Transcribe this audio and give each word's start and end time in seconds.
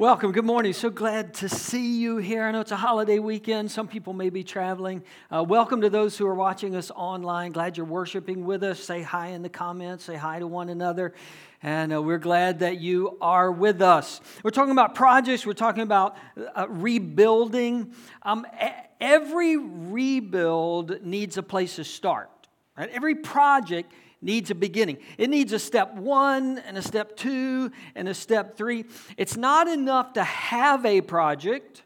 Welcome. 0.00 0.30
Good 0.30 0.44
morning. 0.44 0.74
So 0.74 0.90
glad 0.90 1.34
to 1.34 1.48
see 1.48 1.98
you 1.98 2.18
here. 2.18 2.44
I 2.44 2.52
know 2.52 2.60
it's 2.60 2.70
a 2.70 2.76
holiday 2.76 3.18
weekend. 3.18 3.68
Some 3.68 3.88
people 3.88 4.12
may 4.12 4.30
be 4.30 4.44
traveling. 4.44 5.02
Uh, 5.28 5.42
welcome 5.42 5.80
to 5.80 5.90
those 5.90 6.16
who 6.16 6.24
are 6.28 6.36
watching 6.36 6.76
us 6.76 6.92
online. 6.92 7.50
Glad 7.50 7.76
you're 7.76 7.84
worshiping 7.84 8.44
with 8.44 8.62
us. 8.62 8.78
Say 8.78 9.02
hi 9.02 9.30
in 9.30 9.42
the 9.42 9.48
comments. 9.48 10.04
Say 10.04 10.14
hi 10.14 10.38
to 10.38 10.46
one 10.46 10.68
another. 10.68 11.14
And 11.64 11.92
uh, 11.92 12.00
we're 12.00 12.18
glad 12.18 12.60
that 12.60 12.78
you 12.78 13.18
are 13.20 13.50
with 13.50 13.82
us. 13.82 14.20
We're 14.44 14.52
talking 14.52 14.70
about 14.70 14.94
projects. 14.94 15.44
We're 15.44 15.54
talking 15.54 15.82
about 15.82 16.16
uh, 16.56 16.68
rebuilding. 16.68 17.92
Um, 18.22 18.46
every 19.00 19.56
rebuild 19.56 21.02
needs 21.02 21.38
a 21.38 21.42
place 21.42 21.74
to 21.74 21.82
start. 21.82 22.30
Right? 22.76 22.88
Every 22.90 23.16
project 23.16 23.92
needs 24.20 24.50
a 24.50 24.54
beginning. 24.54 24.98
It 25.16 25.30
needs 25.30 25.52
a 25.52 25.58
step 25.58 25.94
one 25.94 26.58
and 26.58 26.76
a 26.76 26.82
step 26.82 27.16
two 27.16 27.70
and 27.94 28.08
a 28.08 28.14
step 28.14 28.56
three. 28.56 28.84
It's 29.16 29.36
not 29.36 29.68
enough 29.68 30.14
to 30.14 30.24
have 30.24 30.84
a 30.84 31.00
project. 31.00 31.82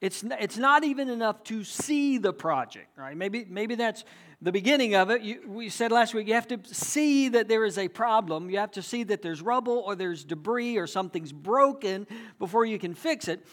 It's, 0.00 0.24
it's 0.40 0.56
not 0.56 0.84
even 0.84 1.08
enough 1.08 1.44
to 1.44 1.64
see 1.64 2.18
the 2.18 2.32
project, 2.32 2.96
right? 2.96 3.16
Maybe, 3.16 3.46
maybe 3.48 3.74
that's 3.74 4.04
the 4.42 4.52
beginning 4.52 4.94
of 4.94 5.10
it. 5.10 5.20
You, 5.22 5.42
we 5.46 5.68
said 5.68 5.92
last 5.92 6.14
week 6.14 6.26
you 6.26 6.34
have 6.34 6.48
to 6.48 6.58
see 6.64 7.28
that 7.28 7.48
there 7.48 7.64
is 7.64 7.76
a 7.76 7.88
problem. 7.88 8.48
You 8.48 8.58
have 8.58 8.72
to 8.72 8.82
see 8.82 9.02
that 9.04 9.20
there's 9.20 9.42
rubble 9.42 9.82
or 9.86 9.94
there's 9.94 10.24
debris 10.24 10.78
or 10.78 10.86
something's 10.86 11.32
broken 11.32 12.06
before 12.38 12.64
you 12.64 12.78
can 12.78 12.94
fix 12.94 13.28
it. 13.28 13.46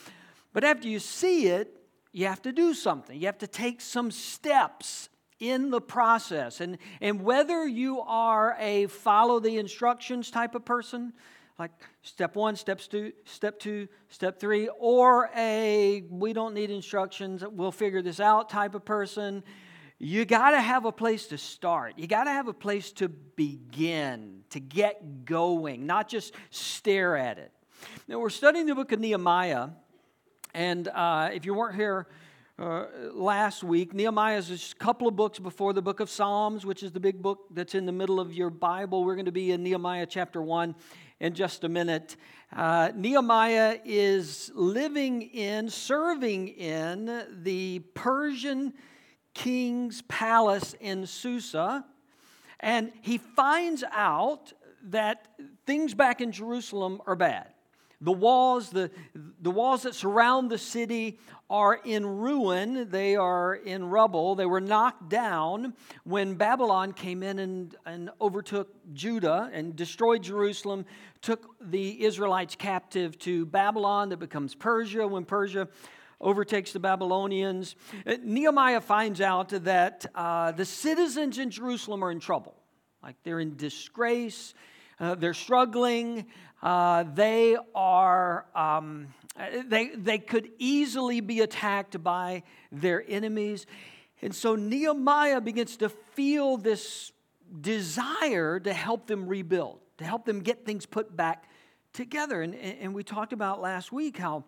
But 0.54 0.63
after 0.63 0.88
you 0.88 0.99
see 0.99 1.48
it, 1.48 1.73
you 2.13 2.26
have 2.27 2.41
to 2.44 2.52
do 2.52 2.73
something. 2.73 3.20
You 3.20 3.26
have 3.26 3.38
to 3.40 3.48
take 3.48 3.82
some 3.82 4.12
steps 4.12 5.09
in 5.40 5.70
the 5.70 5.82
process. 5.82 6.62
And, 6.62 6.77
and 7.02 7.22
whether 7.22 7.68
you 7.68 8.02
are 8.02 8.55
a 8.59 8.88
follow 8.88 9.40
the 9.40 9.58
instructions 9.58 10.32
type 10.32 10.55
of 10.55 10.66
person, 10.66 11.13
like 11.60 11.72
step 12.02 12.36
one, 12.36 12.55
step 12.55 12.80
two, 12.80 13.13
step 13.26 13.60
two, 13.60 13.88
step 14.10 14.40
three, 14.40 14.70
or 14.80 15.30
a 15.36 16.04
we 16.10 16.34
don't 16.34 16.54
need 16.54 16.70
instructions, 16.70 17.44
we'll 17.50 17.72
figure 17.72 18.02
this 18.02 18.20
out 18.20 18.49
type 18.49 18.76
of 18.76 18.85
person, 18.85 19.43
you 19.99 20.26
got 20.26 20.52
to 20.52 20.62
have 20.62 20.85
a 20.85 20.91
place 20.91 21.26
to 21.27 21.38
start. 21.40 21.93
You 21.98 22.05
got 22.05 22.26
to 22.26 22.32
have 22.32 22.48
a 22.48 22.54
place 22.54 22.91
to 22.93 23.10
begin, 23.10 24.43
to 24.52 24.60
get 24.60 25.26
going, 25.26 25.88
not 25.88 26.08
just 26.08 26.35
stare 26.52 27.18
at 27.18 27.40
it. 27.40 27.52
Now, 28.08 28.20
we're 28.20 28.30
studying 28.30 28.68
the 28.68 28.76
book 28.76 28.91
of 28.91 28.99
Nehemiah, 28.99 29.70
and 30.54 30.88
uh, 30.88 31.30
if 31.34 31.46
you 31.46 31.55
weren't 31.55 31.76
here, 31.76 32.08
uh, 32.60 32.86
last 33.13 33.63
week. 33.63 33.94
Nehemiah 33.94 34.38
is 34.38 34.74
a 34.74 34.76
couple 34.84 35.08
of 35.08 35.16
books 35.16 35.38
before 35.38 35.74
the 35.74 35.82
book 35.82 36.00
of 36.00 36.10
Psalms, 36.10 36.66
which 36.66 36.82
is 36.82 36.91
the 36.91 36.99
big 36.99 37.22
book 37.22 37.46
that's 37.52 37.76
in 37.76 37.86
the 37.86 37.91
middle 37.91 38.20
of 38.20 38.34
your 38.34 38.49
Bible. 38.49 39.04
We're 39.04 39.16
going 39.16 39.26
to 39.26 39.32
be 39.32 39.52
in 39.52 39.64
Nehemiah 39.64 40.08
chapter 40.08 40.41
1 40.41 40.76
in 41.20 41.34
just 41.34 41.64
a 41.64 41.70
minute. 41.70 42.16
Uh, 42.52 42.91
Nehemiah 42.96 43.77
is 43.86 44.52
living 44.55 45.22
in, 45.22 45.70
serving 45.70 46.48
in 46.48 47.26
the 47.44 47.80
Persian 47.94 48.74
king's 49.34 50.02
palace 50.04 50.74
in 50.80 51.05
Susa, 51.05 51.86
and 52.60 52.92
he 53.02 53.20
finds 53.20 53.84
out 53.92 54.52
that 54.86 55.27
things 55.68 55.94
back 55.94 56.21
in 56.21 56.32
Jerusalem 56.32 57.02
are 57.05 57.16
bad. 57.16 57.54
The 58.02 58.12
walls, 58.12 58.70
the, 58.70 58.92
the 59.42 59.49
walls 59.49 59.84
that 59.84 59.96
surround 59.96 60.52
the 60.52 60.58
city 60.58 61.20
are 61.49 61.79
in 61.85 62.05
ruin. 62.05 62.90
They 62.90 63.15
are 63.15 63.55
in 63.55 63.85
rubble. 63.90 64.35
They 64.35 64.45
were 64.45 64.62
knocked 64.62 65.09
down 65.09 65.73
when 66.03 66.35
Babylon 66.35 66.94
came 66.94 67.23
in 67.23 67.40
and, 67.40 67.75
and 67.85 68.09
overtook 68.19 68.69
Judah 68.94 69.50
and 69.53 69.75
destroyed 69.75 70.23
Jerusalem, 70.23 70.85
took 71.22 71.56
the 71.62 72.03
Israelites 72.03 72.56
captive 72.56 73.18
to 73.19 73.45
Babylon 73.45 74.09
that 74.09 74.18
becomes 74.18 74.56
Persia. 74.56 75.07
When 75.07 75.23
Persia 75.23 75.68
overtakes 76.19 76.73
the 76.73 76.79
Babylonians, 76.79 77.75
uh, 78.06 78.18
Nehemiah 78.23 78.81
finds 78.81 79.22
out 79.22 79.50
that 79.50 80.06
uh, 80.16 80.51
the 80.51 80.66
citizens 80.66 81.38
in 81.38 81.50
Jerusalem 81.50 82.03
are 82.03 82.12
in 82.12 82.19
trouble. 82.19 82.56
Like 83.02 83.16
they're 83.24 83.40
in 83.40 83.56
disgrace, 83.56 84.53
uh, 85.00 85.16
they're 85.16 85.34
struggling. 85.34 86.25
Uh, 86.62 87.03
they 87.13 87.56
are 87.75 88.47
um, 88.56 89.07
Uh, 89.38 89.64
they, 89.68 89.90
they 89.90 90.18
could 90.18 90.50
easily 90.58 91.20
be 91.22 91.42
attacked 91.42 92.02
by 92.03 92.44
their 92.72 93.03
enemies. 93.08 93.66
And 94.22 94.34
so 94.34 94.56
nehemiah 94.56 95.42
begins 95.42 95.78
to 95.78 95.90
feel 95.90 96.58
this 96.58 97.12
desire 97.62 98.59
to 98.59 98.74
help 98.74 99.08
them 99.08 99.28
rebuild 99.28 99.80
to 99.98 100.06
help 100.06 100.25
them 100.25 100.42
get 100.42 100.66
things 100.66 100.86
put 100.86 101.16
back 101.16 101.50
together. 101.94 102.42
And, 102.42 102.56
and 102.56 102.94
we 102.94 103.03
talked 103.03 103.34
about 103.34 103.62
last 103.62 103.92
week 103.92 104.18
how 104.18 104.46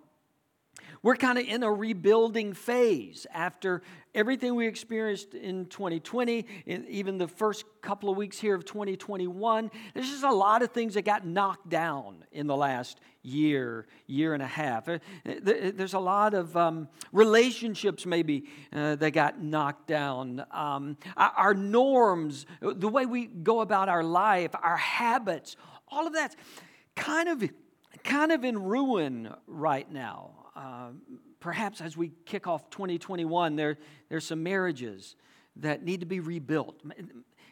we're 1.02 1.16
kind 1.16 1.38
of 1.38 1.46
in 1.46 1.64
a 1.64 1.72
rebuilding 1.72 2.54
phase 2.54 3.26
after 3.34 3.82
everything 4.14 4.56
we 4.56 4.68
experienced 4.68 5.34
in 5.34 5.66
2020, 5.68 6.46
and 6.68 6.88
even 6.88 7.18
the 7.18 7.28
first 7.28 7.66
couple 7.82 8.10
of 8.10 8.18
weeks 8.18 8.40
here 8.40 8.56
of 8.56 8.66
2021. 8.66 9.72
There's 9.94 10.10
just 10.10 10.24
a 10.24 10.34
lot 10.34 10.62
of 10.62 10.72
things 10.72 10.96
that 10.96 11.04
got 11.04 11.26
knocked 11.26 11.70
down 11.70 12.26
in 12.32 12.48
the 12.48 12.56
last 12.56 13.00
year, 13.22 13.88
year 14.08 14.34
and 14.34 14.42
a 14.42 14.48
half. 14.48 14.90
Uh, 14.90 15.00
there's 15.24 15.94
a 15.94 16.00
lot 16.00 16.34
of 16.34 16.56
um, 16.56 16.88
relationships, 17.12 18.06
maybe, 18.06 18.46
uh, 18.74 18.96
that 18.96 19.12
got 19.12 19.42
knocked 19.42 19.88
down. 19.88 20.46
Um, 20.52 20.98
our 21.16 21.54
norms, 21.54 22.46
the 22.62 22.88
way 22.88 23.06
we 23.06 23.28
go 23.28 23.62
about 23.62 23.90
our 23.90 24.04
life, 24.04 24.52
our 24.62 24.78
habits, 24.78 25.56
all 25.88 26.08
of 26.08 26.14
that's 26.14 26.36
kind 26.96 27.30
of 27.30 27.44
kind 28.04 28.32
of 28.32 28.44
in 28.44 28.58
ruin 28.64 29.34
right 29.48 29.92
now. 29.92 30.39
Perhaps 31.40 31.82
as 31.82 31.96
we 31.96 32.12
kick 32.26 32.48
off 32.48 32.70
2021, 32.70 33.56
there, 33.56 33.78
there's 34.10 34.26
some 34.26 34.44
marriages 34.44 35.16
that 35.58 35.84
need 35.84 36.02
to 36.02 36.06
be 36.06 36.20
rebuilt. 36.20 36.82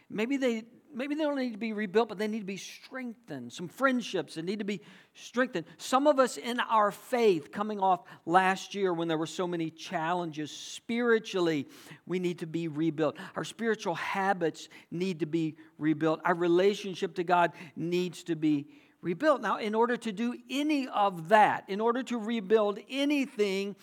Maybe 0.09 0.38
they, 0.38 0.63
maybe 0.94 1.16
they 1.16 1.23
don't 1.23 1.38
need 1.38 1.53
to 1.53 1.57
be 1.57 1.73
rebuilt, 1.73 2.09
but 2.09 2.18
they 2.18 2.28
need 2.28 2.40
to 2.40 2.45
be 2.45 2.57
strengthened. 2.57 3.51
Some 3.53 3.68
friendships 3.68 4.35
that 4.35 4.44
need 4.44 4.59
to 4.59 4.66
be 4.66 4.81
strengthened. 5.13 5.66
Some 5.78 6.07
of 6.07 6.19
us 6.19 6.38
in 6.38 6.59
our 6.59 6.91
faith, 6.91 7.51
coming 7.51 7.79
off 7.79 8.03
last 8.25 8.75
year 8.75 8.94
when 8.94 9.07
there 9.07 9.18
were 9.18 9.25
so 9.25 9.47
many 9.47 9.69
challenges, 9.69 10.51
spiritually, 10.51 11.68
we 12.06 12.19
need 12.19 12.39
to 12.39 12.47
be 12.47 12.68
rebuilt. 12.68 13.18
Our 13.35 13.44
spiritual 13.44 13.95
habits 13.95 14.69
need 14.91 15.19
to 15.22 15.25
be 15.25 15.56
rebuilt. 15.78 16.22
Our 16.25 16.35
relationship 16.35 17.16
to 17.16 17.24
God 17.24 17.51
needs 17.75 18.24
to 18.24 18.35
be 18.35 18.68
rebuilt. 19.02 19.41
Now, 19.41 19.58
in 19.58 19.75
order 19.75 19.97
to 19.97 20.12
do 20.12 20.35
any 20.50 20.88
of 20.88 21.30
that, 21.30 21.66
in 21.68 21.80
order 21.80 22.03
to 22.03 22.18
rebuild 22.18 22.80
anything, 22.90 23.75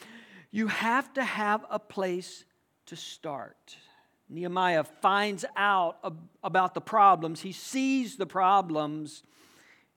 you 0.51 0.69
have 0.69 1.13
to 1.15 1.25
have 1.25 1.65
a 1.71 1.79
place 1.79 2.45
to 2.87 2.97
start. 2.97 3.77
Nehemiah 4.29 4.85
finds 4.85 5.45
out 5.57 5.99
about 6.43 6.75
the 6.75 6.81
problems, 6.81 7.41
he 7.41 7.53
sees 7.53 8.17
the 8.17 8.27
problems, 8.27 9.23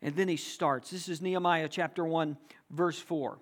and 0.02 0.16
then 0.16 0.28
he 0.28 0.38
starts. 0.38 0.92
This 0.92 1.10
is 1.10 1.22
Nehemiah 1.22 1.68
chapter 1.70 2.04
1, 2.04 2.38
verse 2.70 3.00
4. 3.00 3.40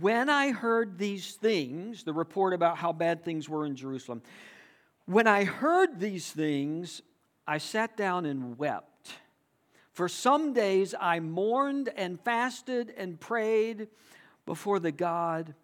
When 0.00 0.28
I 0.28 0.50
heard 0.50 0.98
these 0.98 1.34
things, 1.34 2.04
the 2.04 2.12
report 2.12 2.52
about 2.52 2.76
how 2.76 2.92
bad 2.92 3.24
things 3.24 3.48
were 3.48 3.64
in 3.64 3.76
Jerusalem, 3.76 4.22
when 5.06 5.26
I 5.26 5.44
heard 5.44 5.98
these 5.98 6.30
things, 6.30 7.00
I 7.46 7.58
sat 7.58 7.96
down 7.96 8.26
and 8.26 8.58
wept. 8.58 8.89
For 9.92 10.08
some 10.08 10.52
days 10.52 10.94
I 10.98 11.20
mourned 11.20 11.90
and 11.96 12.20
fasted 12.20 12.92
and 12.96 13.18
prayed 13.18 13.88
before 14.46 14.78
the 14.78 14.92
God 14.92 15.54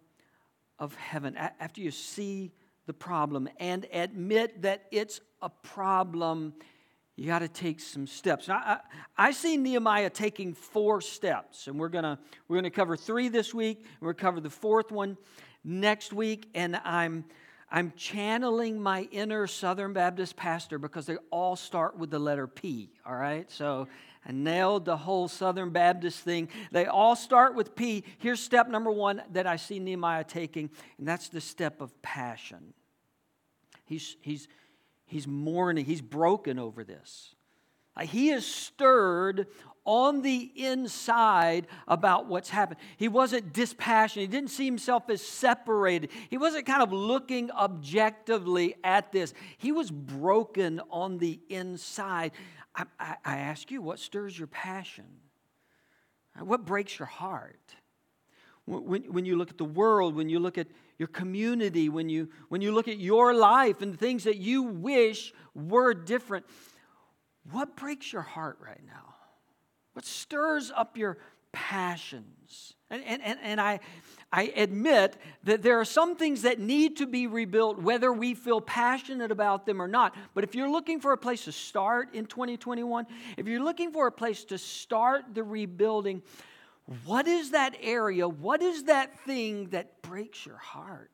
of 0.79 0.95
heaven. 0.95 1.37
After 1.37 1.81
you 1.81 1.91
see 1.91 2.51
the 2.85 2.93
problem 2.93 3.49
and 3.59 3.85
admit 3.91 4.61
that 4.61 4.85
it's 4.91 5.21
a 5.41 5.49
problem, 5.49 6.53
you 7.15 7.25
got 7.25 7.39
to 7.39 7.47
take 7.47 7.79
some 7.79 8.05
steps. 8.05 8.47
Now, 8.47 8.57
I, 8.57 8.79
I, 9.17 9.31
see 9.31 9.57
Nehemiah 9.57 10.09
taking 10.09 10.53
four 10.53 11.01
steps, 11.01 11.67
and 11.67 11.79
we're 11.79 11.89
gonna 11.89 12.19
we're 12.47 12.57
gonna 12.57 12.69
cover 12.69 12.95
three 12.95 13.27
this 13.27 13.53
week. 13.53 13.79
And 13.79 14.01
we're 14.01 14.13
cover 14.13 14.39
the 14.39 14.51
fourth 14.51 14.91
one 14.91 15.17
next 15.63 16.13
week, 16.13 16.47
and 16.53 16.79
I'm 16.83 17.25
I'm 17.71 17.91
channeling 17.97 18.79
my 18.79 19.09
inner 19.11 19.47
Southern 19.47 19.93
Baptist 19.93 20.35
pastor 20.37 20.77
because 20.77 21.05
they 21.07 21.17
all 21.31 21.55
start 21.55 21.97
with 21.97 22.11
the 22.11 22.19
letter 22.19 22.47
P. 22.47 22.91
All 23.05 23.15
right, 23.15 23.51
so 23.51 23.87
and 24.27 24.43
nailed 24.43 24.85
the 24.85 24.97
whole 24.97 25.27
Southern 25.27 25.71
Baptist 25.71 26.19
thing. 26.19 26.49
They 26.71 26.85
all 26.85 27.15
start 27.15 27.55
with 27.55 27.75
P. 27.75 28.03
Here's 28.19 28.41
step 28.41 28.67
number 28.67 28.91
one 28.91 29.23
that 29.31 29.47
I 29.47 29.55
see 29.55 29.79
Nehemiah 29.79 30.25
taking, 30.25 30.69
and 30.99 31.07
that's 31.07 31.29
the 31.29 31.41
step 31.41 31.81
of 31.81 31.99
passion. 32.01 32.73
He's, 33.85 34.17
he's, 34.21 34.47
he's 35.05 35.25
mourning, 35.25 35.85
he's 35.85 36.01
broken 36.01 36.59
over 36.59 36.83
this. 36.83 37.33
He 38.03 38.29
is 38.29 38.45
stirred 38.45 39.47
on 39.87 40.21
the 40.21 40.51
inside 40.55 41.65
about 41.87 42.27
what's 42.27 42.49
happened. 42.49 42.79
He 42.97 43.07
wasn't 43.07 43.53
dispassionate. 43.53 44.29
He 44.29 44.37
didn't 44.37 44.51
see 44.51 44.65
himself 44.65 45.09
as 45.09 45.21
separated. 45.21 46.11
He 46.29 46.37
wasn't 46.37 46.65
kind 46.65 46.83
of 46.83 46.91
looking 46.91 47.49
objectively 47.51 48.75
at 48.83 49.13
this. 49.13 49.33
He 49.57 49.71
was 49.71 49.89
broken 49.89 50.81
on 50.91 51.17
the 51.19 51.39
inside. 51.49 52.33
I, 52.77 53.15
I, 53.25 53.37
ask 53.37 53.71
you, 53.71 53.81
what 53.81 53.99
stirs 53.99 54.37
your 54.37 54.47
passion? 54.47 55.05
What 56.39 56.65
breaks 56.65 56.99
your 56.99 57.07
heart? 57.07 57.75
When, 58.65 59.03
when 59.11 59.25
you 59.25 59.35
look 59.35 59.49
at 59.49 59.57
the 59.57 59.65
world, 59.65 60.15
when 60.15 60.29
you 60.29 60.39
look 60.39 60.57
at 60.57 60.67
your 60.99 61.07
community, 61.07 61.89
when 61.89 62.09
you, 62.09 62.29
when 62.49 62.61
you 62.61 62.71
look 62.71 62.87
at 62.87 62.99
your 62.99 63.33
life 63.33 63.81
and 63.81 63.97
things 63.97 64.25
that 64.25 64.37
you 64.37 64.63
wish 64.63 65.33
were 65.55 65.93
different, 65.93 66.45
what 67.51 67.75
breaks 67.75 68.11
your 68.11 68.21
heart 68.21 68.59
right 68.61 68.81
now? 68.85 69.15
What 69.93 70.05
stirs 70.05 70.71
up 70.75 70.97
your 70.97 71.17
passions? 71.51 72.75
And, 72.89 73.03
and, 73.05 73.37
and, 73.43 73.59
I, 73.59 73.81
I 74.31 74.43
admit 74.55 75.17
that 75.43 75.61
there 75.61 75.77
are 75.79 75.85
some 75.85 76.15
things 76.15 76.43
that 76.43 76.59
need 76.59 76.97
to 76.97 77.05
be 77.05 77.27
rebuilt, 77.27 77.81
whether 77.81 78.13
we 78.13 78.33
feel 78.33 78.61
passionate 78.61 79.29
about 79.29 79.65
them 79.65 79.81
or 79.81 79.89
not. 79.89 80.15
But 80.33 80.45
if 80.45 80.55
you're 80.55 80.69
looking 80.69 81.01
for 81.01 81.11
a 81.11 81.17
place 81.17 81.43
to 81.45 81.51
start 81.51 82.13
in 82.13 82.25
2021, 82.27 83.05
if 83.35 83.45
you're 83.45 83.63
looking 83.63 83.91
for 83.91 84.07
a 84.07 84.11
place 84.11 84.45
to 84.45 84.57
start 84.57 85.25
the 85.33 85.43
rebuilding, 85.43 86.21
what 87.03 87.27
is 87.27 87.51
that 87.51 87.75
area? 87.81 88.27
What 88.27 88.61
is 88.61 88.83
that 88.83 89.19
thing 89.25 89.69
that 89.69 90.01
breaks 90.01 90.45
your 90.45 90.57
heart? 90.57 91.11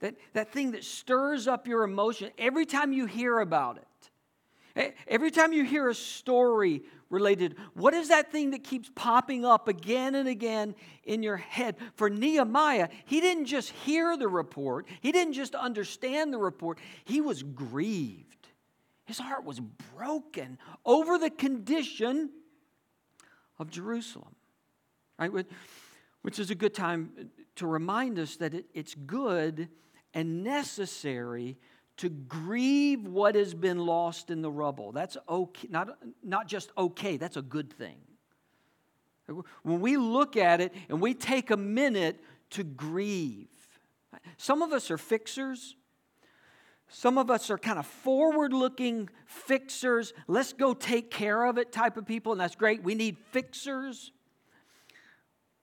That, 0.00 0.14
that 0.34 0.52
thing 0.52 0.72
that 0.72 0.84
stirs 0.84 1.48
up 1.48 1.66
your 1.66 1.82
emotion 1.82 2.30
every 2.38 2.66
time 2.66 2.92
you 2.92 3.06
hear 3.06 3.40
about 3.40 3.78
it. 3.78 3.86
Every 5.06 5.30
time 5.30 5.52
you 5.52 5.64
hear 5.64 5.88
a 5.88 5.94
story 5.94 6.82
related, 7.08 7.56
what 7.74 7.94
is 7.94 8.08
that 8.08 8.30
thing 8.30 8.50
that 8.50 8.62
keeps 8.62 8.90
popping 8.94 9.44
up 9.44 9.68
again 9.68 10.14
and 10.14 10.28
again 10.28 10.74
in 11.04 11.22
your 11.22 11.38
head? 11.38 11.76
For 11.94 12.10
Nehemiah, 12.10 12.88
he 13.06 13.20
didn't 13.20 13.46
just 13.46 13.70
hear 13.70 14.16
the 14.16 14.28
report, 14.28 14.86
he 15.00 15.12
didn't 15.12 15.32
just 15.32 15.54
understand 15.54 16.32
the 16.32 16.38
report, 16.38 16.78
he 17.04 17.20
was 17.20 17.42
grieved. 17.42 18.48
His 19.06 19.18
heart 19.18 19.44
was 19.44 19.60
broken 19.96 20.58
over 20.84 21.16
the 21.16 21.30
condition 21.30 22.30
of 23.58 23.70
Jerusalem. 23.70 24.34
Right? 25.18 25.30
Which 26.22 26.38
is 26.38 26.50
a 26.50 26.54
good 26.54 26.74
time 26.74 27.30
to 27.54 27.66
remind 27.66 28.18
us 28.18 28.36
that 28.36 28.52
it's 28.74 28.94
good 28.94 29.68
and 30.12 30.42
necessary 30.42 31.56
to 31.98 32.08
grieve 32.08 33.06
what 33.06 33.34
has 33.34 33.54
been 33.54 33.78
lost 33.78 34.30
in 34.30 34.42
the 34.42 34.50
rubble. 34.50 34.92
That's 34.92 35.16
okay, 35.28 35.68
not, 35.70 35.98
not 36.22 36.46
just 36.46 36.70
okay, 36.76 37.16
that's 37.16 37.36
a 37.36 37.42
good 37.42 37.72
thing. 37.72 37.96
When 39.62 39.80
we 39.80 39.96
look 39.96 40.36
at 40.36 40.60
it 40.60 40.72
and 40.88 41.00
we 41.00 41.14
take 41.14 41.50
a 41.50 41.56
minute 41.56 42.20
to 42.50 42.62
grieve, 42.62 43.48
some 44.36 44.62
of 44.62 44.72
us 44.72 44.90
are 44.90 44.98
fixers. 44.98 45.74
Some 46.88 47.18
of 47.18 47.30
us 47.30 47.50
are 47.50 47.58
kind 47.58 47.78
of 47.78 47.86
forward 47.86 48.52
looking 48.52 49.08
fixers. 49.26 50.12
Let's 50.28 50.52
go 50.52 50.72
take 50.72 51.10
care 51.10 51.44
of 51.44 51.58
it 51.58 51.72
type 51.72 51.96
of 51.96 52.06
people, 52.06 52.32
and 52.32 52.40
that's 52.40 52.54
great. 52.54 52.84
We 52.84 52.94
need 52.94 53.16
fixers. 53.32 54.12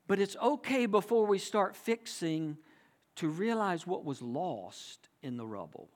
But 0.07 0.19
it's 0.19 0.35
okay 0.41 0.85
before 0.85 1.25
we 1.25 1.39
start 1.39 1.77
fixing 1.77 2.57
to 3.15 3.29
realize 3.29 3.87
what 3.87 4.03
was 4.03 4.21
lost 4.21 5.07
in 5.21 5.37
the 5.37 5.45
rubble, 5.45 5.89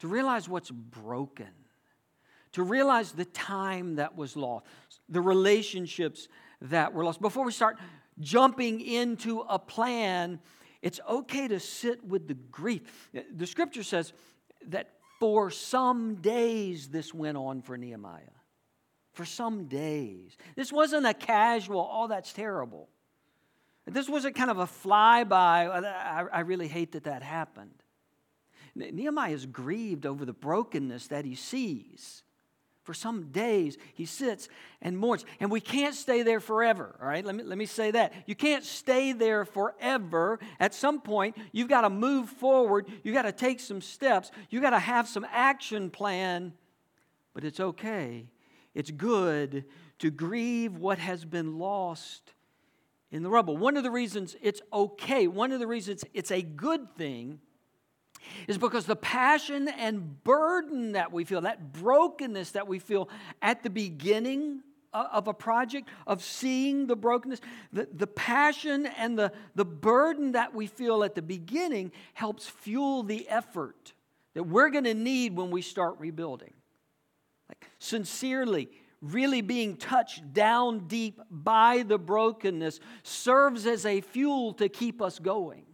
to 0.00 0.08
realize 0.08 0.48
what's 0.48 0.70
broken, 0.70 1.48
to 2.52 2.62
realize 2.62 3.12
the 3.12 3.24
time 3.24 3.96
that 3.96 4.16
was 4.16 4.36
lost, 4.36 4.66
the 5.08 5.20
relationships 5.20 6.28
that 6.60 6.92
were 6.92 7.04
lost. 7.04 7.20
Before 7.20 7.44
we 7.44 7.52
start 7.52 7.78
jumping 8.20 8.80
into 8.80 9.40
a 9.40 9.58
plan, 9.58 10.38
it's 10.82 11.00
okay 11.08 11.48
to 11.48 11.58
sit 11.58 12.04
with 12.04 12.28
the 12.28 12.34
grief. 12.34 13.10
The 13.32 13.46
scripture 13.46 13.82
says 13.82 14.12
that 14.68 14.90
for 15.20 15.50
some 15.50 16.16
days 16.16 16.88
this 16.88 17.14
went 17.14 17.36
on 17.36 17.62
for 17.62 17.76
Nehemiah. 17.76 18.22
For 19.12 19.24
some 19.24 19.66
days. 19.66 20.36
This 20.56 20.72
wasn't 20.72 21.06
a 21.06 21.14
casual, 21.14 21.88
oh, 21.90 22.08
that's 22.08 22.32
terrible. 22.32 22.88
This 23.86 24.08
wasn't 24.08 24.34
kind 24.34 24.50
of 24.50 24.58
a 24.58 24.66
flyby. 24.66 25.66
Oh, 25.66 25.86
I, 25.86 26.24
I 26.32 26.40
really 26.40 26.68
hate 26.68 26.92
that 26.92 27.04
that 27.04 27.22
happened. 27.22 27.83
Nehemiah 28.74 29.32
is 29.32 29.46
grieved 29.46 30.06
over 30.06 30.24
the 30.24 30.32
brokenness 30.32 31.08
that 31.08 31.24
he 31.24 31.34
sees. 31.34 32.22
For 32.84 32.92
some 32.92 33.30
days, 33.30 33.78
he 33.94 34.04
sits 34.04 34.48
and 34.82 34.98
mourns. 34.98 35.24
And 35.40 35.50
we 35.50 35.60
can't 35.60 35.94
stay 35.94 36.22
there 36.22 36.40
forever, 36.40 36.94
all 37.00 37.08
right? 37.08 37.24
Let 37.24 37.34
me, 37.34 37.42
let 37.42 37.56
me 37.56 37.64
say 37.64 37.90
that. 37.92 38.12
You 38.26 38.34
can't 38.34 38.62
stay 38.62 39.12
there 39.12 39.46
forever. 39.46 40.38
At 40.60 40.74
some 40.74 41.00
point, 41.00 41.36
you've 41.50 41.68
got 41.68 41.80
to 41.80 41.90
move 41.90 42.28
forward. 42.28 42.86
You've 43.02 43.14
got 43.14 43.22
to 43.22 43.32
take 43.32 43.60
some 43.60 43.80
steps. 43.80 44.30
You've 44.50 44.62
got 44.62 44.70
to 44.70 44.78
have 44.78 45.08
some 45.08 45.26
action 45.32 45.88
plan. 45.88 46.52
But 47.32 47.44
it's 47.44 47.58
okay. 47.58 48.26
It's 48.74 48.90
good 48.90 49.64
to 50.00 50.10
grieve 50.10 50.76
what 50.76 50.98
has 50.98 51.24
been 51.24 51.58
lost 51.58 52.34
in 53.10 53.22
the 53.22 53.30
rubble. 53.30 53.56
One 53.56 53.78
of 53.78 53.82
the 53.82 53.90
reasons 53.90 54.36
it's 54.42 54.60
okay, 54.72 55.26
one 55.26 55.52
of 55.52 55.60
the 55.60 55.66
reasons 55.66 56.04
it's 56.12 56.30
a 56.30 56.42
good 56.42 56.94
thing, 56.96 57.40
is 58.48 58.58
because 58.58 58.86
the 58.86 58.96
passion 58.96 59.68
and 59.68 60.22
burden 60.24 60.92
that 60.92 61.12
we 61.12 61.24
feel, 61.24 61.42
that 61.42 61.72
brokenness 61.72 62.52
that 62.52 62.68
we 62.68 62.78
feel 62.78 63.08
at 63.42 63.62
the 63.62 63.70
beginning 63.70 64.62
of 64.94 65.26
a 65.26 65.34
project, 65.34 65.88
of 66.06 66.22
seeing 66.22 66.86
the 66.86 66.94
brokenness, 66.94 67.40
the, 67.72 67.88
the 67.92 68.06
passion 68.06 68.86
and 68.86 69.18
the, 69.18 69.32
the 69.56 69.64
burden 69.64 70.32
that 70.32 70.54
we 70.54 70.66
feel 70.66 71.02
at 71.02 71.14
the 71.14 71.22
beginning 71.22 71.90
helps 72.14 72.46
fuel 72.48 73.02
the 73.02 73.28
effort 73.28 73.92
that 74.34 74.44
we're 74.44 74.70
going 74.70 74.84
to 74.84 74.94
need 74.94 75.36
when 75.36 75.50
we 75.50 75.62
start 75.62 75.96
rebuilding. 75.98 76.52
Like, 77.48 77.68
sincerely, 77.78 78.68
really 79.00 79.42
being 79.42 79.76
touched 79.76 80.32
down 80.32 80.86
deep 80.86 81.20
by 81.30 81.82
the 81.82 81.98
brokenness 81.98 82.80
serves 83.02 83.66
as 83.66 83.84
a 83.84 84.00
fuel 84.00 84.54
to 84.54 84.68
keep 84.68 85.02
us 85.02 85.18
going. 85.18 85.64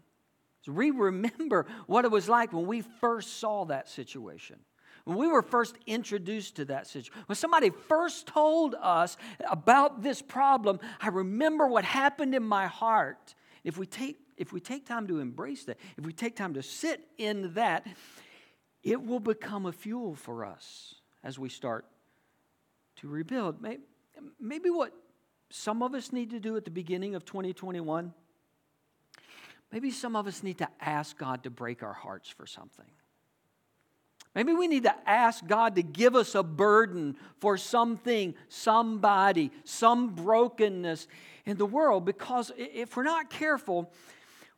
So 0.63 0.73
we 0.73 0.91
remember 0.91 1.67
what 1.87 2.05
it 2.05 2.11
was 2.11 2.29
like 2.29 2.53
when 2.53 2.67
we 2.67 2.83
first 2.83 3.39
saw 3.39 3.65
that 3.67 3.89
situation. 3.89 4.59
When 5.05 5.17
we 5.17 5.27
were 5.27 5.43
first 5.43 5.77
introduced 5.87 6.57
to 6.57 6.67
that 6.67 6.87
situation, 6.87 7.15
when 7.27 7.37
somebody 7.37 7.71
first 7.71 8.27
told 8.27 8.75
us 8.75 9.17
about 9.51 10.03
this 10.03 10.21
problem, 10.21 10.79
I 11.01 11.09
remember 11.09 11.67
what 11.67 11.85
happened 11.85 12.35
in 12.35 12.43
my 12.43 12.67
heart. 12.67 13.35
If 13.65 13.79
we 13.79 13.87
take, 13.87 14.19
if 14.37 14.53
we 14.53 14.61
take 14.61 14.87
time 14.87 15.07
to 15.07 15.19
embrace 15.19 15.65
that, 15.65 15.79
if 15.97 16.05
we 16.05 16.13
take 16.13 16.37
time 16.37 16.55
to 16.55 16.63
sit 16.63 17.01
in 17.17 17.55
that, 17.55 17.87
it 18.83 19.03
will 19.03 19.21
become 19.21 19.65
a 19.67 19.73
fuel 19.73 20.15
for 20.15 20.45
us 20.45 20.95
as 21.25 21.39
we 21.39 21.49
start 21.49 21.87
to 22.97 23.09
rebuild. 23.09 23.65
Maybe 24.39 24.69
what 24.69 24.93
some 25.49 25.83
of 25.83 25.95
us 25.95 26.13
need 26.13 26.31
to 26.31 26.41
do 26.41 26.57
at 26.57 26.65
the 26.67 26.71
beginning 26.71 27.15
of 27.15 27.25
2021, 27.25 28.13
maybe 29.73 29.91
some 29.91 30.17
of 30.17 30.27
us 30.27 30.43
need 30.43 30.59
to 30.59 30.69
ask 30.81 31.17
God 31.17 31.45
to 31.45 31.51
break 31.51 31.83
our 31.83 31.93
hearts 31.93 32.29
for 32.29 32.47
something. 32.47 32.91
Maybe 34.35 34.53
we 34.53 34.69
need 34.69 34.85
to 34.85 34.95
ask 35.09 35.45
God 35.45 35.75
to 35.75 35.83
give 35.83 36.15
us 36.15 36.37
a 36.37 36.43
burden 36.43 37.17
for 37.41 37.57
something, 37.57 38.35
somebody, 38.49 39.51
some 39.65 40.15
brokenness 40.15 41.09
in 41.47 41.57
the 41.57 41.67
world 41.67 42.05
because 42.05 42.53
if 42.57 42.97
we're 42.97 43.03
not 43.03 43.29
careful, 43.29 43.93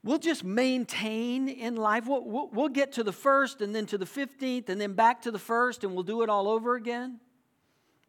we'll 0.04 0.18
just 0.18 0.44
maintain 0.44 1.48
in 1.48 1.76
life. 1.76 2.06
We'll, 2.06 2.48
we'll, 2.52 2.68
get 2.68 2.92
to 2.92 3.04
the 3.04 3.12
first 3.12 3.62
and 3.62 3.74
then 3.74 3.86
to 3.86 3.98
the 3.98 4.04
15th 4.04 4.68
and 4.68 4.78
then 4.78 4.92
back 4.92 5.22
to 5.22 5.30
the 5.30 5.38
first 5.38 5.84
and 5.84 5.94
we'll 5.94 6.02
do 6.02 6.22
it 6.22 6.28
all 6.28 6.48
over 6.48 6.74
again. 6.74 7.18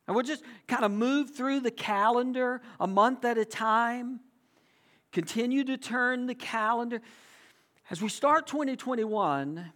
And 0.05 0.15
we'll 0.15 0.25
just 0.25 0.43
kind 0.67 0.83
of 0.83 0.91
move 0.91 1.33
through 1.33 1.61
the 1.61 1.71
calendar 1.71 2.61
a 2.77 2.87
month 2.87 3.23
at 3.23 3.37
a 3.37 3.45
time, 3.45 4.19
continue 5.13 5.63
to 5.63 5.77
turn 5.77 6.25
the 6.25 6.35
calendar. 6.35 6.99
As 7.89 8.01
we 8.01 8.09
start 8.09 8.47
2021, 8.47 9.71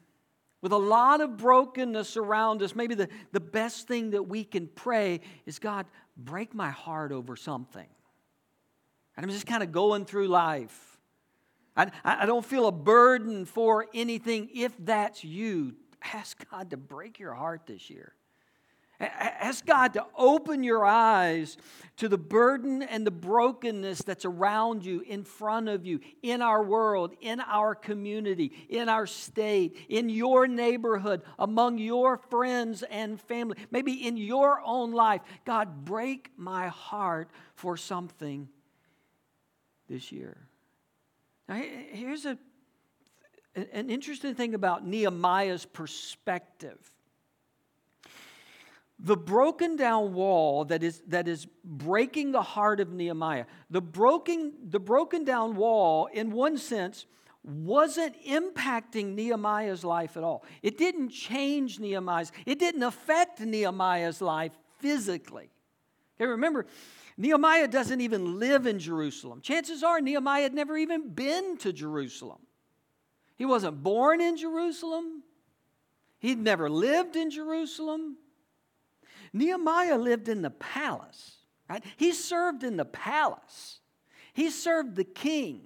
with 0.61 0.71
a 0.71 0.77
lot 0.77 1.21
of 1.21 1.37
brokenness 1.37 2.17
around 2.17 2.61
us, 2.63 2.75
maybe 2.75 2.95
the, 2.95 3.07
the 3.31 3.39
best 3.39 3.87
thing 3.87 4.09
that 4.09 4.23
we 4.23 4.43
can 4.43 4.67
pray 4.67 5.21
is 5.45 5.59
God, 5.59 5.85
break 6.17 6.53
my 6.53 6.71
heart 6.71 7.11
over 7.11 7.35
something. 7.35 7.87
And 9.15 9.25
I'm 9.25 9.31
just 9.31 9.45
kind 9.45 9.63
of 9.63 9.71
going 9.71 10.05
through 10.05 10.27
life. 10.27 10.97
I, 11.75 11.91
I 12.03 12.25
don't 12.25 12.45
feel 12.45 12.67
a 12.67 12.71
burden 12.71 13.45
for 13.45 13.85
anything. 13.93 14.49
If 14.53 14.73
that's 14.79 15.23
you, 15.23 15.75
ask 16.13 16.43
God 16.49 16.71
to 16.71 16.77
break 16.77 17.19
your 17.19 17.35
heart 17.35 17.67
this 17.67 17.89
year. 17.89 18.13
Ask 18.99 19.65
God 19.65 19.93
to 19.93 20.05
open 20.15 20.63
your 20.63 20.83
eyes 20.83 21.57
to 21.97 22.09
the 22.09 22.17
burden 22.17 22.81
and 22.81 23.05
the 23.05 23.11
brokenness 23.11 23.99
that's 23.99 24.25
around 24.25 24.85
you, 24.85 25.01
in 25.01 25.23
front 25.23 25.69
of 25.69 25.85
you, 25.85 25.99
in 26.23 26.41
our 26.41 26.63
world, 26.63 27.13
in 27.21 27.39
our 27.39 27.75
community, 27.75 28.51
in 28.69 28.89
our 28.89 29.05
state, 29.05 29.77
in 29.89 30.09
your 30.09 30.47
neighborhood, 30.47 31.21
among 31.37 31.77
your 31.77 32.17
friends 32.17 32.83
and 32.83 33.21
family, 33.21 33.57
maybe 33.69 33.93
in 34.07 34.17
your 34.17 34.61
own 34.65 34.91
life. 34.91 35.21
God, 35.45 35.85
break 35.85 36.31
my 36.35 36.67
heart 36.67 37.29
for 37.53 37.77
something 37.77 38.49
this 39.87 40.11
year. 40.11 40.47
Now, 41.47 41.55
here's 41.55 42.25
a, 42.25 42.37
an 43.55 43.89
interesting 43.89 44.33
thing 44.33 44.55
about 44.55 44.85
Nehemiah's 44.85 45.65
perspective 45.65 46.77
the 48.99 49.17
broken 49.17 49.75
down 49.75 50.13
wall 50.13 50.65
that 50.65 50.83
is, 50.83 51.01
that 51.07 51.27
is 51.27 51.47
breaking 51.63 52.31
the 52.31 52.41
heart 52.41 52.79
of 52.79 52.91
Nehemiah, 52.91 53.45
the 53.69 53.81
broken, 53.81 54.53
the 54.69 54.79
broken 54.79 55.23
down 55.23 55.55
wall, 55.55 56.07
in 56.07 56.31
one 56.31 56.57
sense, 56.57 57.05
wasn't 57.43 58.15
impacting 58.25 59.13
Nehemiah's 59.13 59.83
life 59.83 60.17
at 60.17 60.23
all. 60.23 60.43
It 60.63 60.77
didn't 60.77 61.09
change 61.09 61.79
Nehemiah's, 61.79 62.31
it 62.45 62.59
didn't 62.59 62.83
affect 62.83 63.39
Nehemiah's 63.39 64.21
life 64.21 64.57
physically. 64.79 65.49
Okay, 66.19 66.25
remember, 66.25 66.65
Nehemiah 67.17 67.67
doesn't 67.67 68.01
even 68.01 68.39
live 68.39 68.65
in 68.65 68.79
Jerusalem. 68.79 69.41
Chances 69.41 69.83
are 69.83 70.01
Nehemiah 70.01 70.43
had 70.43 70.53
never 70.53 70.75
even 70.75 71.09
been 71.09 71.57
to 71.57 71.71
Jerusalem. 71.71 72.39
He 73.35 73.45
wasn't 73.45 73.83
born 73.83 74.19
in 74.19 74.37
Jerusalem. 74.37 75.23
He'd 76.19 76.39
never 76.39 76.69
lived 76.69 77.15
in 77.15 77.29
Jerusalem. 77.29 78.17
Nehemiah 79.33 79.97
lived 79.97 80.29
in 80.29 80.41
the 80.41 80.49
palace, 80.49 81.37
right? 81.69 81.83
He 81.97 82.11
served 82.11 82.63
in 82.63 82.77
the 82.77 82.85
palace. 82.85 83.79
He 84.33 84.49
served 84.49 84.95
the 84.95 85.03
king. 85.03 85.61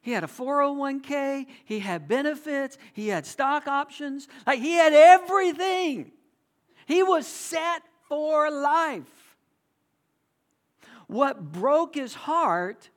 He 0.00 0.12
had 0.12 0.24
a 0.24 0.28
401k, 0.28 1.46
he 1.64 1.80
had 1.80 2.08
benefits, 2.08 2.78
he 2.92 3.08
had 3.08 3.26
stock 3.26 3.66
options, 3.66 4.28
like 4.46 4.60
he 4.60 4.72
had 4.72 4.92
everything. 4.92 6.12
He 6.86 7.02
was 7.02 7.26
set 7.26 7.82
for 8.08 8.50
life. 8.50 9.36
What 11.08 11.52
broke 11.52 11.94
his 11.94 12.14
heart 12.14 12.88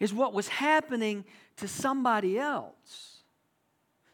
is 0.00 0.14
what 0.14 0.32
was 0.32 0.48
happening 0.48 1.24
to 1.56 1.68
somebody 1.68 2.38
else. 2.38 3.22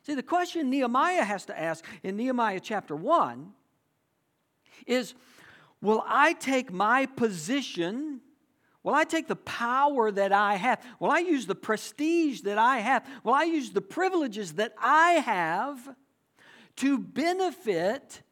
See, 0.02 0.14
the 0.14 0.22
question 0.22 0.70
Nehemiah 0.70 1.24
has 1.24 1.44
to 1.46 1.58
ask 1.58 1.84
in 2.02 2.16
Nehemiah 2.16 2.60
chapter 2.60 2.96
1 2.96 3.52
is 4.90 5.14
Will 5.82 6.04
I 6.06 6.34
take 6.34 6.72
my 6.72 7.06
position? 7.06 8.20
Will 8.82 8.94
I 8.94 9.04
take 9.04 9.28
the 9.28 9.36
power 9.36 10.10
that 10.10 10.32
I 10.32 10.56
have? 10.56 10.82
Will 10.98 11.10
I 11.10 11.20
use 11.20 11.46
the 11.46 11.54
prestige 11.54 12.42
that 12.42 12.58
I 12.58 12.78
have? 12.78 13.06
Will 13.24 13.34
I 13.34 13.44
use 13.44 13.70
the 13.70 13.80
privileges 13.80 14.54
that 14.54 14.74
I 14.78 15.12
have 15.12 15.94
to 16.76 16.98
benefit 16.98 18.22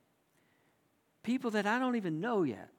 people 1.23 1.51
that 1.53 1.67
I 1.67 1.79
don't 1.79 1.97
even 1.97 2.21
know 2.21 2.43
yet? 2.43 2.71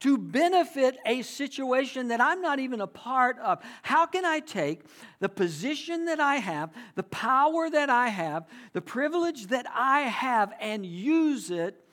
to 0.00 0.18
benefit 0.18 0.98
a 1.06 1.22
situation 1.22 2.08
that 2.08 2.20
I'm 2.20 2.42
not 2.42 2.58
even 2.58 2.82
a 2.82 2.86
part 2.86 3.38
of. 3.38 3.62
How 3.82 4.04
can 4.04 4.26
I 4.26 4.40
take 4.40 4.82
the 5.20 5.30
position 5.30 6.04
that 6.06 6.20
I 6.20 6.36
have, 6.36 6.74
the 6.94 7.04
power 7.04 7.70
that 7.70 7.88
I 7.88 8.08
have, 8.08 8.46
the 8.74 8.82
privilege 8.82 9.46
that 9.46 9.64
I 9.72 10.00
have, 10.00 10.52
and 10.60 10.84
use 10.84 11.50
it 11.50 11.83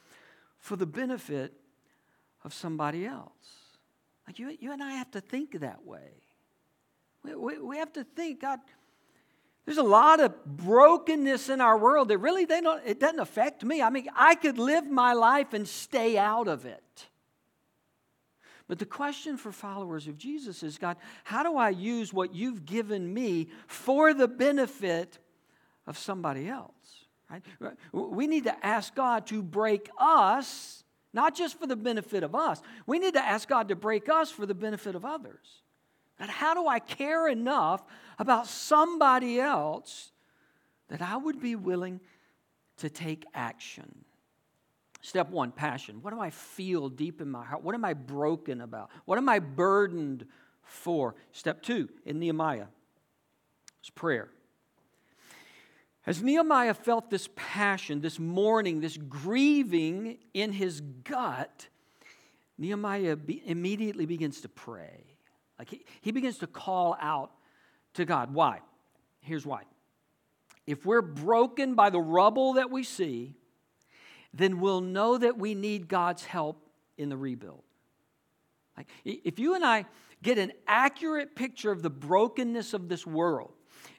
for 0.61 0.77
the 0.77 0.85
benefit 0.85 1.53
of 2.45 2.53
somebody 2.53 3.05
else? 3.05 3.31
Like 4.25 4.39
you, 4.39 4.55
you 4.59 4.71
and 4.71 4.81
I 4.81 4.93
have 4.93 5.11
to 5.11 5.21
think 5.21 5.59
that 5.59 5.85
way. 5.85 6.13
We, 7.23 7.35
we, 7.35 7.59
we 7.59 7.77
have 7.77 7.91
to 7.93 8.05
think, 8.05 8.41
God, 8.41 8.59
there's 9.65 9.77
a 9.77 9.83
lot 9.83 10.19
of 10.19 10.45
brokenness 10.45 11.49
in 11.49 11.61
our 11.61 11.77
world 11.77 12.07
that 12.07 12.17
really 12.19 12.45
they 12.45 12.61
don't, 12.61 12.81
it 12.85 12.99
doesn't 12.99 13.19
affect 13.19 13.63
me. 13.63 13.81
I 13.81 13.89
mean, 13.89 14.07
I 14.15 14.35
could 14.35 14.57
live 14.57 14.89
my 14.89 15.13
life 15.13 15.53
and 15.53 15.67
stay 15.67 16.17
out 16.17 16.47
of 16.47 16.65
it. 16.65 17.07
But 18.67 18.79
the 18.79 18.85
question 18.85 19.35
for 19.35 19.51
followers 19.51 20.07
of 20.07 20.17
Jesus 20.17 20.63
is 20.63 20.77
God, 20.77 20.95
how 21.25 21.43
do 21.43 21.57
I 21.57 21.69
use 21.69 22.13
what 22.13 22.33
you've 22.33 22.65
given 22.65 23.13
me 23.13 23.49
for 23.67 24.13
the 24.13 24.29
benefit 24.29 25.19
of 25.85 25.97
somebody 25.97 26.47
else? 26.47 27.00
Right? 27.59 27.77
We 27.91 28.27
need 28.27 28.43
to 28.45 28.65
ask 28.65 28.93
God 28.95 29.27
to 29.27 29.41
break 29.41 29.89
us, 29.97 30.83
not 31.13 31.35
just 31.35 31.59
for 31.59 31.67
the 31.67 31.75
benefit 31.75 32.23
of 32.23 32.35
us. 32.35 32.61
We 32.85 32.99
need 32.99 33.13
to 33.13 33.23
ask 33.23 33.47
God 33.47 33.69
to 33.69 33.75
break 33.75 34.09
us 34.09 34.31
for 34.31 34.45
the 34.45 34.53
benefit 34.53 34.95
of 34.95 35.05
others. 35.05 35.63
And 36.19 36.29
how 36.29 36.53
do 36.53 36.67
I 36.67 36.79
care 36.79 37.27
enough 37.27 37.83
about 38.19 38.47
somebody 38.47 39.39
else 39.39 40.11
that 40.89 41.01
I 41.01 41.17
would 41.17 41.39
be 41.41 41.55
willing 41.55 41.99
to 42.77 42.89
take 42.89 43.25
action? 43.33 44.05
Step 45.01 45.31
one, 45.31 45.51
passion. 45.51 45.99
What 46.01 46.13
do 46.13 46.19
I 46.19 46.29
feel 46.29 46.87
deep 46.89 47.21
in 47.21 47.29
my 47.29 47.43
heart? 47.43 47.63
What 47.63 47.73
am 47.73 47.83
I 47.83 47.93
broken 47.93 48.61
about? 48.61 48.91
What 49.05 49.17
am 49.17 49.29
I 49.29 49.39
burdened 49.39 50.27
for? 50.61 51.15
Step 51.31 51.63
two, 51.63 51.89
in 52.05 52.19
Nehemiah, 52.19 52.67
is 53.83 53.89
prayer. 53.89 54.29
As 56.05 56.23
Nehemiah 56.23 56.73
felt 56.73 57.09
this 57.09 57.29
passion, 57.35 58.01
this 58.01 58.17
mourning, 58.17 58.81
this 58.81 58.97
grieving 58.97 60.17
in 60.33 60.51
his 60.51 60.81
gut, 60.81 61.67
Nehemiah 62.57 63.15
be, 63.15 63.43
immediately 63.45 64.05
begins 64.05 64.41
to 64.41 64.49
pray. 64.49 65.05
Like 65.59 65.69
he, 65.69 65.85
he 66.01 66.11
begins 66.11 66.39
to 66.39 66.47
call 66.47 66.97
out 66.99 67.31
to 67.93 68.05
God. 68.05 68.33
Why? 68.33 68.61
Here's 69.21 69.45
why. 69.45 69.63
If 70.65 70.85
we're 70.85 71.03
broken 71.03 71.75
by 71.75 71.91
the 71.91 71.99
rubble 71.99 72.53
that 72.53 72.71
we 72.71 72.83
see, 72.83 73.35
then 74.33 74.59
we'll 74.59 74.81
know 74.81 75.17
that 75.17 75.37
we 75.37 75.53
need 75.53 75.87
God's 75.87 76.23
help 76.25 76.67
in 76.97 77.09
the 77.09 77.17
rebuild. 77.17 77.63
Like, 78.77 78.87
if 79.03 79.37
you 79.37 79.53
and 79.53 79.65
I 79.65 79.85
get 80.23 80.37
an 80.37 80.53
accurate 80.67 81.35
picture 81.35 81.71
of 81.71 81.81
the 81.81 81.89
brokenness 81.89 82.73
of 82.73 82.89
this 82.89 83.05
world, 83.05 83.53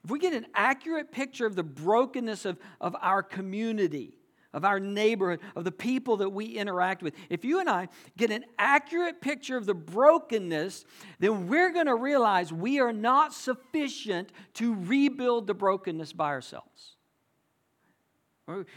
if 0.04 0.10
we 0.10 0.18
get 0.18 0.32
an 0.32 0.46
accurate 0.54 1.12
picture 1.12 1.46
of 1.46 1.56
the 1.56 1.62
brokenness 1.62 2.44
of, 2.44 2.58
of 2.80 2.96
our 3.00 3.22
community, 3.22 4.18
of 4.52 4.64
our 4.64 4.78
neighborhood, 4.78 5.40
of 5.56 5.64
the 5.64 5.72
people 5.72 6.18
that 6.18 6.30
we 6.30 6.46
interact 6.46 7.02
with, 7.02 7.14
if 7.30 7.44
you 7.44 7.60
and 7.60 7.68
I 7.68 7.88
get 8.16 8.30
an 8.30 8.44
accurate 8.58 9.20
picture 9.20 9.56
of 9.56 9.66
the 9.66 9.74
brokenness, 9.74 10.84
then 11.18 11.48
we're 11.48 11.72
going 11.72 11.86
to 11.86 11.94
realize 11.94 12.52
we 12.52 12.80
are 12.80 12.92
not 12.92 13.32
sufficient 13.32 14.30
to 14.54 14.74
rebuild 14.74 15.46
the 15.46 15.54
brokenness 15.54 16.12
by 16.12 16.28
ourselves. 16.28 16.96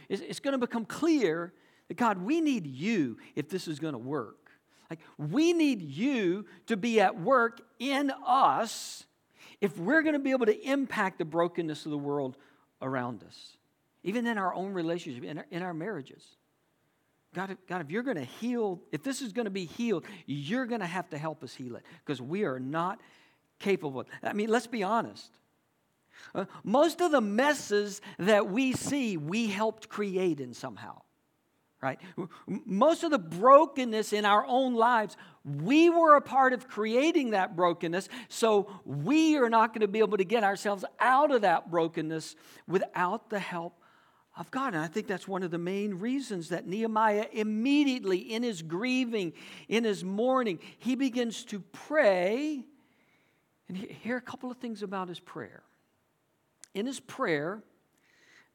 It's 0.10 0.40
going 0.40 0.54
to 0.54 0.58
become 0.58 0.86
clear 0.86 1.54
that 1.88 1.98
God, 1.98 2.20
we 2.20 2.42
need 2.42 2.66
you 2.66 3.18
if 3.36 3.50
this 3.50 3.68
is 3.68 3.80
going 3.80 3.94
to 3.94 4.00
work. 4.00 4.52
Like, 4.90 5.00
we 5.18 5.54
need 5.54 5.82
you 5.82 6.46
to 6.68 6.78
be 6.78 7.02
at 7.02 7.20
work 7.20 7.60
in 7.80 8.12
us 8.26 9.06
if 9.66 9.78
we're 9.80 10.04
going 10.04 10.14
to 10.14 10.20
be 10.20 10.32
able 10.32 10.46
to 10.46 10.70
impact 10.70 11.18
the 11.18 11.26
brokenness 11.26 11.86
of 11.86 11.92
the 11.92 11.98
world 11.98 12.38
around 12.82 13.24
us, 13.24 13.58
even 14.04 14.28
in 14.28 14.38
our 14.38 14.54
own 14.54 14.74
relationship, 14.74 15.24
in 15.24 15.40
our, 15.40 15.46
in 15.50 15.64
our 15.64 15.74
marriages. 15.74 16.24
God, 17.34 17.58
God, 17.68 17.82
if 17.82 17.90
you're 17.90 18.04
going 18.04 18.18
to 18.18 18.24
heal, 18.24 18.80
if 18.92 19.04
this 19.04 19.22
is 19.22 19.34
going 19.34 19.46
to 19.46 19.52
be 19.52 19.66
healed, 19.66 20.06
you're 20.28 20.68
going 20.68 20.82
to 20.82 20.88
have 20.88 21.10
to 21.10 21.18
help 21.18 21.44
us 21.44 21.54
heal 21.54 21.76
it 21.76 21.84
because 22.06 22.22
we 22.22 22.44
are 22.44 22.60
not 22.60 23.02
capable. 23.60 24.06
I 24.24 24.34
mean, 24.34 24.50
let's 24.50 24.68
be 24.68 24.84
honest. 24.84 25.32
Uh, 26.34 26.46
most 26.64 27.02
of 27.02 27.12
the 27.12 27.20
messes 27.20 28.02
that 28.20 28.50
we 28.50 28.72
see, 28.74 29.18
we 29.18 29.48
helped 29.48 29.90
create 29.90 30.40
in 30.40 30.54
somehow. 30.54 31.02
Right? 31.86 32.00
Most 32.66 33.04
of 33.04 33.12
the 33.12 33.20
brokenness 33.20 34.12
in 34.12 34.26
our 34.26 34.44
own 34.48 34.74
lives, 34.74 35.16
we 35.44 35.90
were 35.90 36.16
a 36.16 36.22
part 36.22 36.52
of 36.54 36.68
creating 36.68 37.30
that 37.32 37.56
brokenness, 37.56 38.10
so 38.28 38.82
we 38.86 39.38
are 39.38 39.50
not 39.50 39.70
going 39.70 39.82
to 39.82 39.88
be 39.88 40.00
able 40.00 40.18
to 40.18 40.26
get 40.26 40.44
ourselves 40.44 40.84
out 41.00 41.32
of 41.32 41.44
that 41.44 41.70
brokenness 41.70 42.36
without 42.68 43.30
the 43.30 43.38
help 43.38 43.80
of 44.36 44.50
God. 44.50 44.74
And 44.74 44.84
I 44.84 44.88
think 44.88 45.06
that's 45.06 45.28
one 45.28 45.44
of 45.44 45.52
the 45.52 45.60
main 45.60 45.94
reasons 45.94 46.50
that 46.50 46.66
Nehemiah 46.66 47.28
immediately, 47.32 48.18
in 48.18 48.42
his 48.42 48.64
grieving, 48.64 49.34
in 49.68 49.84
his 49.84 50.04
mourning, 50.04 50.58
he 50.80 50.96
begins 50.96 51.46
to 51.46 51.60
pray. 51.60 52.66
And 53.68 53.78
here 53.78 54.16
are 54.16 54.18
a 54.18 54.22
couple 54.22 54.50
of 54.50 54.58
things 54.58 54.82
about 54.82 55.08
his 55.08 55.20
prayer 55.20 55.62
in 56.76 56.86
his 56.86 57.00
prayer, 57.00 57.64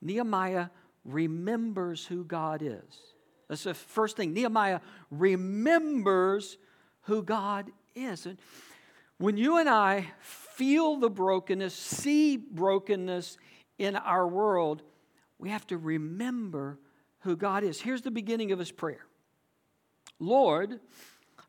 Nehemiah 0.01 0.67
remembers 1.05 2.07
who 2.07 2.23
God 2.23 2.63
is. 2.63 3.01
That's 3.50 3.64
the 3.64 3.75
first 3.75 4.16
thing. 4.16 4.33
Nehemiah 4.33 4.78
remembers 5.11 6.57
who 7.02 7.21
God 7.25 7.73
is. 7.97 8.25
And 8.25 8.38
when 9.19 9.37
you 9.37 9.59
and 9.59 9.69
I 9.69 10.07
feel 10.21 10.97
the 10.97 11.11
brokenness, 11.11 11.75
see 11.75 12.37
brokenness 12.37 13.38
in 13.76 13.97
our 13.97 14.28
world, 14.28 14.83
we 15.40 15.49
have 15.49 15.66
to 15.66 15.78
remember 15.78 16.78
who 17.23 17.37
God 17.37 17.64
is. 17.64 17.80
Here's 17.80 18.02
the 18.02 18.12
beginning 18.12 18.52
of 18.52 18.61
his 18.61 18.71
prayer 18.71 19.04
Lord, 20.21 20.78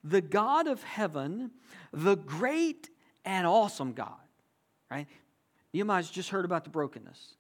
the 0.03 0.22
God 0.22 0.65
of 0.65 0.81
heaven, 0.81 1.51
the 1.93 2.15
great 2.15 2.89
and 3.25 3.46
awesome 3.46 3.93
God, 3.93 4.15
right? 4.89 5.05
Nehemiah's 5.72 6.10
just 6.10 6.29
heard 6.29 6.46
about 6.46 6.63
the 6.63 6.72
brokenness. 6.72 7.36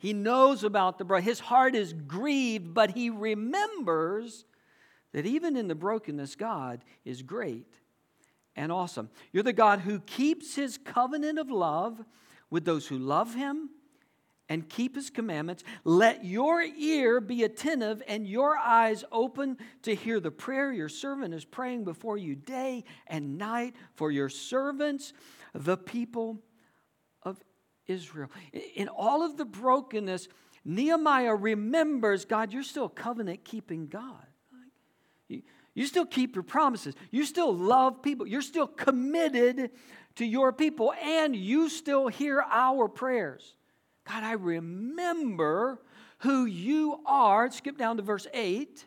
He 0.00 0.14
knows 0.14 0.64
about 0.64 0.96
the 0.96 1.04
broken. 1.04 1.26
His 1.26 1.40
heart 1.40 1.74
is 1.74 1.92
grieved, 1.92 2.72
but 2.72 2.92
he 2.92 3.10
remembers 3.10 4.46
that 5.12 5.26
even 5.26 5.56
in 5.56 5.68
the 5.68 5.74
brokenness, 5.74 6.36
God 6.36 6.82
is 7.04 7.20
great 7.20 7.66
and 8.56 8.72
awesome. 8.72 9.10
You're 9.30 9.42
the 9.42 9.52
God 9.52 9.80
who 9.80 10.00
keeps 10.00 10.54
his 10.54 10.78
covenant 10.78 11.38
of 11.38 11.50
love 11.50 12.02
with 12.48 12.64
those 12.64 12.86
who 12.86 12.98
love 12.98 13.34
him 13.34 13.68
and 14.48 14.70
keep 14.70 14.96
his 14.96 15.10
commandments. 15.10 15.64
Let 15.84 16.24
your 16.24 16.62
ear 16.62 17.20
be 17.20 17.44
attentive 17.44 18.02
and 18.08 18.26
your 18.26 18.56
eyes 18.56 19.04
open 19.12 19.58
to 19.82 19.94
hear 19.94 20.18
the 20.18 20.30
prayer 20.30 20.72
your 20.72 20.88
servant 20.88 21.34
is 21.34 21.44
praying 21.44 21.84
before 21.84 22.16
you 22.16 22.34
day 22.34 22.84
and 23.06 23.36
night 23.36 23.76
for 23.94 24.10
your 24.10 24.30
servants, 24.30 25.12
the 25.54 25.76
people 25.76 26.42
Israel. 27.90 28.30
In 28.74 28.88
all 28.88 29.22
of 29.22 29.36
the 29.36 29.44
brokenness, 29.44 30.28
Nehemiah 30.64 31.34
remembers 31.34 32.24
God, 32.24 32.52
you're 32.52 32.62
still 32.62 32.88
covenant 32.88 33.44
keeping 33.44 33.88
God. 33.88 34.26
You 35.74 35.86
still 35.86 36.06
keep 36.06 36.34
your 36.34 36.42
promises. 36.42 36.94
You 37.10 37.24
still 37.24 37.54
love 37.54 38.02
people. 38.02 38.26
You're 38.26 38.42
still 38.42 38.66
committed 38.66 39.70
to 40.16 40.24
your 40.24 40.52
people, 40.52 40.92
and 40.92 41.34
you 41.34 41.68
still 41.68 42.08
hear 42.08 42.44
our 42.50 42.88
prayers. 42.88 43.54
God, 44.06 44.24
I 44.24 44.32
remember 44.32 45.80
who 46.18 46.44
you 46.44 47.00
are. 47.06 47.50
Skip 47.50 47.78
down 47.78 47.96
to 47.98 48.02
verse 48.02 48.26
8. 48.34 48.84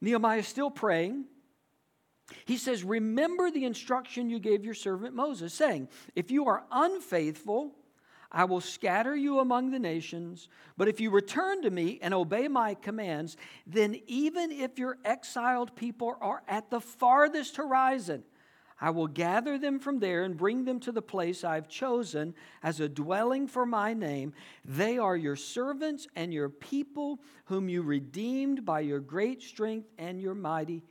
Nehemiah 0.00 0.38
is 0.38 0.48
still 0.48 0.70
praying. 0.70 1.26
He 2.44 2.56
says, 2.56 2.82
Remember 2.82 3.50
the 3.50 3.64
instruction 3.64 4.30
you 4.30 4.38
gave 4.38 4.64
your 4.64 4.74
servant 4.74 5.14
Moses, 5.14 5.54
saying, 5.54 5.88
If 6.16 6.30
you 6.30 6.46
are 6.46 6.64
unfaithful, 6.70 7.74
I 8.32 8.44
will 8.44 8.60
scatter 8.60 9.16
you 9.16 9.40
among 9.40 9.70
the 9.70 9.78
nations. 9.78 10.48
But 10.76 10.88
if 10.88 11.00
you 11.00 11.10
return 11.10 11.62
to 11.62 11.70
me 11.70 11.98
and 12.00 12.14
obey 12.14 12.46
my 12.48 12.74
commands, 12.74 13.36
then 13.66 14.00
even 14.06 14.52
if 14.52 14.78
your 14.78 14.98
exiled 15.04 15.74
people 15.74 16.16
are 16.20 16.42
at 16.46 16.70
the 16.70 16.80
farthest 16.80 17.56
horizon, 17.56 18.22
I 18.80 18.90
will 18.90 19.08
gather 19.08 19.58
them 19.58 19.78
from 19.78 19.98
there 19.98 20.24
and 20.24 20.36
bring 20.36 20.64
them 20.64 20.80
to 20.80 20.92
the 20.92 21.02
place 21.02 21.44
I've 21.44 21.68
chosen 21.68 22.34
as 22.62 22.80
a 22.80 22.88
dwelling 22.88 23.46
for 23.46 23.66
my 23.66 23.92
name. 23.92 24.32
They 24.64 24.96
are 24.96 25.16
your 25.16 25.36
servants 25.36 26.06
and 26.16 26.32
your 26.32 26.48
people, 26.48 27.20
whom 27.46 27.68
you 27.68 27.82
redeemed 27.82 28.64
by 28.64 28.80
your 28.80 29.00
great 29.00 29.42
strength 29.42 29.88
and 29.98 30.20
your 30.20 30.34
mighty 30.34 30.82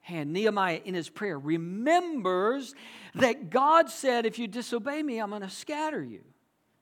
hand. 0.00 0.32
Nehemiah, 0.32 0.80
in 0.84 0.94
his 0.94 1.10
prayer, 1.10 1.38
remembers 1.38 2.74
that 3.14 3.50
God 3.50 3.90
said, 3.90 4.24
If 4.24 4.38
you 4.38 4.46
disobey 4.46 5.02
me, 5.02 5.18
I'm 5.18 5.30
going 5.30 5.42
to 5.42 5.50
scatter 5.50 6.02
you. 6.02 6.22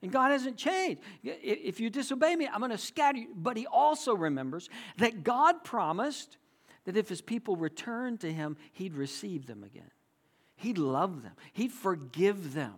And 0.03 0.11
God 0.11 0.31
hasn't 0.31 0.57
changed. 0.57 1.01
If 1.23 1.79
you 1.79 1.89
disobey 1.89 2.35
me, 2.35 2.47
I'm 2.47 2.59
going 2.59 2.71
to 2.71 2.77
scatter 2.77 3.17
you. 3.17 3.29
But 3.33 3.55
he 3.55 3.65
also 3.65 4.13
remembers 4.13 4.69
that 4.97 5.23
God 5.23 5.63
promised 5.63 6.37
that 6.83 6.97
if 6.97 7.07
his 7.07 7.21
people 7.21 7.55
returned 7.55 8.19
to 8.19 8.31
him, 8.31 8.57
he'd 8.73 8.95
receive 8.95 9.47
them 9.47 9.63
again. 9.63 9.89
He'd 10.57 10.77
love 10.77 11.23
them, 11.23 11.33
He'd 11.53 11.71
forgive 11.71 12.53
them. 12.53 12.75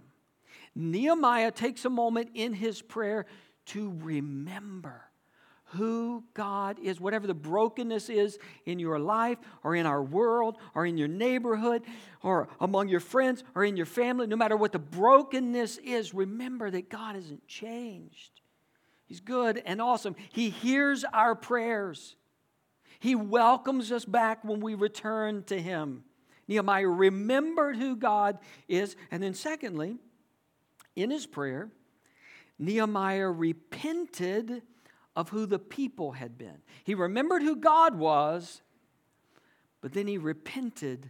Nehemiah 0.75 1.51
takes 1.51 1.85
a 1.85 1.89
moment 1.89 2.29
in 2.33 2.53
his 2.53 2.81
prayer 2.81 3.25
to 3.67 3.97
remember 4.01 5.03
who 5.69 6.23
God 6.33 6.79
is, 6.79 6.99
whatever 6.99 7.27
the 7.27 7.33
brokenness 7.33 8.09
is 8.09 8.37
in 8.65 8.79
your 8.79 8.99
life 8.99 9.37
or 9.63 9.75
in 9.75 9.85
our 9.85 10.01
world 10.01 10.57
or 10.73 10.85
in 10.85 10.97
your 10.97 11.07
neighborhood 11.07 11.83
or 12.21 12.47
among 12.59 12.87
your 12.87 12.99
friends 12.99 13.43
or 13.55 13.65
in 13.65 13.75
your 13.75 13.85
family, 13.85 14.27
no 14.27 14.35
matter 14.35 14.55
what 14.55 14.71
the 14.71 14.79
brokenness 14.79 15.77
is, 15.79 16.13
remember 16.13 16.69
that 16.69 16.89
God 16.89 17.15
hasn't 17.15 17.47
changed. 17.47 18.41
He's 19.05 19.19
good 19.19 19.61
and 19.65 19.81
awesome. 19.81 20.15
He 20.31 20.49
hears 20.49 21.03
our 21.03 21.35
prayers. 21.35 22.15
He 22.99 23.15
welcomes 23.15 23.91
us 23.91 24.05
back 24.05 24.43
when 24.43 24.59
we 24.59 24.75
return 24.75 25.43
to 25.45 25.61
Him. 25.61 26.03
Nehemiah 26.47 26.87
remembered 26.87 27.77
who 27.77 27.95
God 27.95 28.37
is. 28.67 28.95
And 29.11 29.21
then, 29.21 29.33
secondly, 29.33 29.97
in 30.95 31.11
his 31.11 31.25
prayer, 31.25 31.69
Nehemiah 32.57 33.29
repented 33.29 34.61
of 35.15 35.29
who 35.29 35.45
the 35.45 35.59
people 35.59 36.13
had 36.13 36.37
been. 36.37 36.57
He 36.83 36.93
remembered 36.93 37.41
who 37.41 37.55
God 37.55 37.95
was, 37.95 38.61
but 39.81 39.93
then 39.93 40.07
he 40.07 40.17
repented 40.17 41.09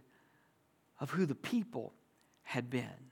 of 0.99 1.11
who 1.11 1.25
the 1.25 1.35
people 1.35 1.93
had 2.43 2.69
been. 2.69 3.11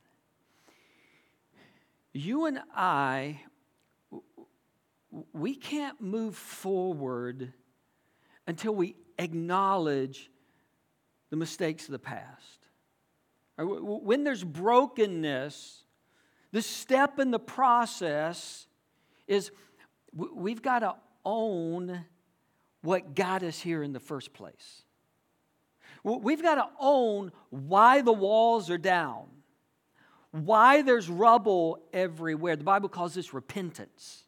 You 2.13 2.45
and 2.45 2.59
I, 2.75 3.41
we 5.33 5.55
can't 5.55 6.00
move 6.00 6.35
forward 6.35 7.53
until 8.46 8.75
we 8.75 8.96
acknowledge 9.18 10.29
the 11.31 11.37
mistakes 11.37 11.85
of 11.85 11.91
the 11.91 12.00
past. 12.00 12.59
When 13.57 14.24
there's 14.24 14.44
brokenness, 14.44 15.83
the 16.51 16.61
step 16.61 17.18
in 17.20 17.31
the 17.31 17.39
process 17.39 18.68
is 19.27 19.51
we've 20.15 20.61
got 20.61 20.79
to 20.79 20.95
own 21.25 22.05
what 22.81 23.15
got 23.15 23.43
us 23.43 23.59
here 23.59 23.81
in 23.83 23.93
the 23.93 23.99
first 23.99 24.33
place. 24.33 24.83
We've 26.03 26.41
got 26.41 26.55
to 26.55 26.67
own 26.79 27.31
why 27.49 28.01
the 28.01 28.11
walls 28.11 28.69
are 28.69 28.77
down, 28.77 29.27
why 30.31 30.81
there's 30.81 31.09
rubble 31.09 31.79
everywhere. 31.93 32.57
The 32.57 32.65
Bible 32.65 32.89
calls 32.89 33.13
this 33.13 33.33
repentance, 33.33 34.23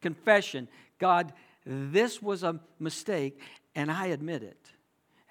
confession. 0.00 0.68
God, 0.98 1.32
this 1.64 2.20
was 2.20 2.42
a 2.42 2.58
mistake, 2.80 3.38
and 3.76 3.90
I 3.90 4.06
admit 4.06 4.42
it 4.42 4.72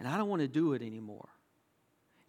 and 0.02 0.10
I 0.10 0.18
don't 0.18 0.30
want 0.30 0.42
to 0.42 0.48
do 0.48 0.74
it 0.74 0.82
anymore. 0.82 1.30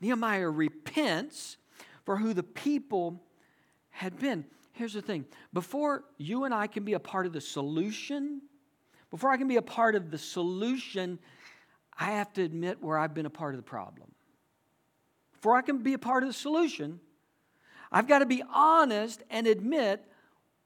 Nehemiah 0.03 0.51
repents 0.51 1.57
for 2.05 2.19
who 2.19 2.35
the 2.35 2.43
people 2.43 3.23
had 3.89 4.19
been. 4.19 4.45
Here's 4.73 4.95
the 4.95 5.03
thing 5.03 5.27
before 5.53 6.05
you 6.19 6.45
and 6.45 6.55
I 6.55 6.67
can 6.67 6.85
be 6.85 6.95
a 6.95 7.01
part 7.01 7.27
of 7.27 7.33
the 7.33 7.41
solution, 7.41 8.43
before 9.11 9.31
I 9.31 9.37
can 9.37 9.49
be 9.49 9.57
a 9.57 9.63
part 9.63 9.95
of 9.95 10.11
the 10.11 10.19
solution, 10.19 11.19
I 11.99 12.13
have 12.13 12.33
to 12.35 12.43
admit 12.43 12.83
where 12.83 12.99
I've 12.99 13.15
been 13.15 13.27
a 13.27 13.31
part 13.31 13.55
of 13.55 13.59
the 13.59 13.69
problem. 13.69 14.11
Before 15.35 15.57
I 15.57 15.63
can 15.63 15.79
be 15.83 15.93
a 15.93 15.99
part 15.99 16.23
of 16.23 16.29
the 16.29 16.35
solution, 16.35 17.01
I've 17.91 18.09
got 18.09 18.21
to 18.21 18.27
be 18.27 18.43
honest 18.53 19.23
and 19.29 19.47
admit, 19.47 20.03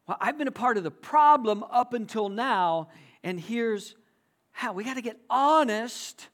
well, 0.06 0.16
I've 0.20 0.38
been 0.38 0.48
a 0.48 0.52
part 0.52 0.76
of 0.76 0.84
the 0.84 0.90
problem 0.92 1.64
up 1.64 1.92
until 1.92 2.28
now, 2.28 2.88
and 3.24 3.40
here's 3.40 3.96
how. 4.52 4.72
We 4.72 4.84
got 4.84 4.94
to 4.94 5.02
get 5.02 5.18
honest 5.28 6.28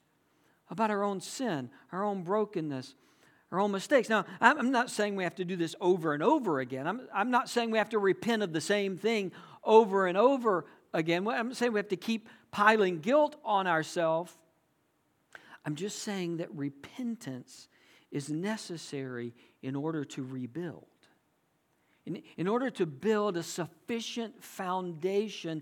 about 0.69 0.91
our 0.91 1.03
own 1.03 1.21
sin, 1.21 1.71
our 1.91 2.03
own 2.03 2.23
brokenness, 2.23 2.93
our 3.53 3.59
own 3.59 3.71
mistakes. 3.71 4.09
Now, 4.09 4.25
I'm 4.41 4.71
not 4.71 4.89
saying 4.89 5.15
we 5.15 5.23
have 5.23 5.35
to 5.35 5.45
do 5.45 5.55
this 5.55 5.75
over 5.79 6.15
and 6.15 6.23
over 6.23 6.59
again. 6.59 6.87
I'm, 6.87 7.01
I'm 7.13 7.29
not 7.29 7.47
saying 7.47 7.69
we 7.69 7.77
have 7.77 7.89
to 7.89 7.99
repent 7.99 8.41
of 8.41 8.51
the 8.51 8.59
same 8.59 8.97
thing 8.97 9.31
over 9.63 10.07
and 10.07 10.17
over 10.17 10.65
again. 10.91 11.27
I'm 11.27 11.53
saying 11.53 11.71
we 11.71 11.79
have 11.79 11.89
to 11.89 11.95
keep 11.95 12.27
piling 12.49 12.99
guilt 12.99 13.35
on 13.45 13.67
ourselves. 13.67 14.35
I'm 15.63 15.75
just 15.75 15.99
saying 15.99 16.37
that 16.37 16.51
repentance 16.55 17.67
is 18.11 18.27
necessary 18.27 19.35
in 19.61 19.75
order 19.75 20.03
to 20.03 20.23
rebuild. 20.23 20.87
In, 22.07 22.23
in 22.37 22.47
order 22.47 22.71
to 22.71 22.87
build 22.87 23.37
a 23.37 23.43
sufficient 23.43 24.43
foundation, 24.43 25.61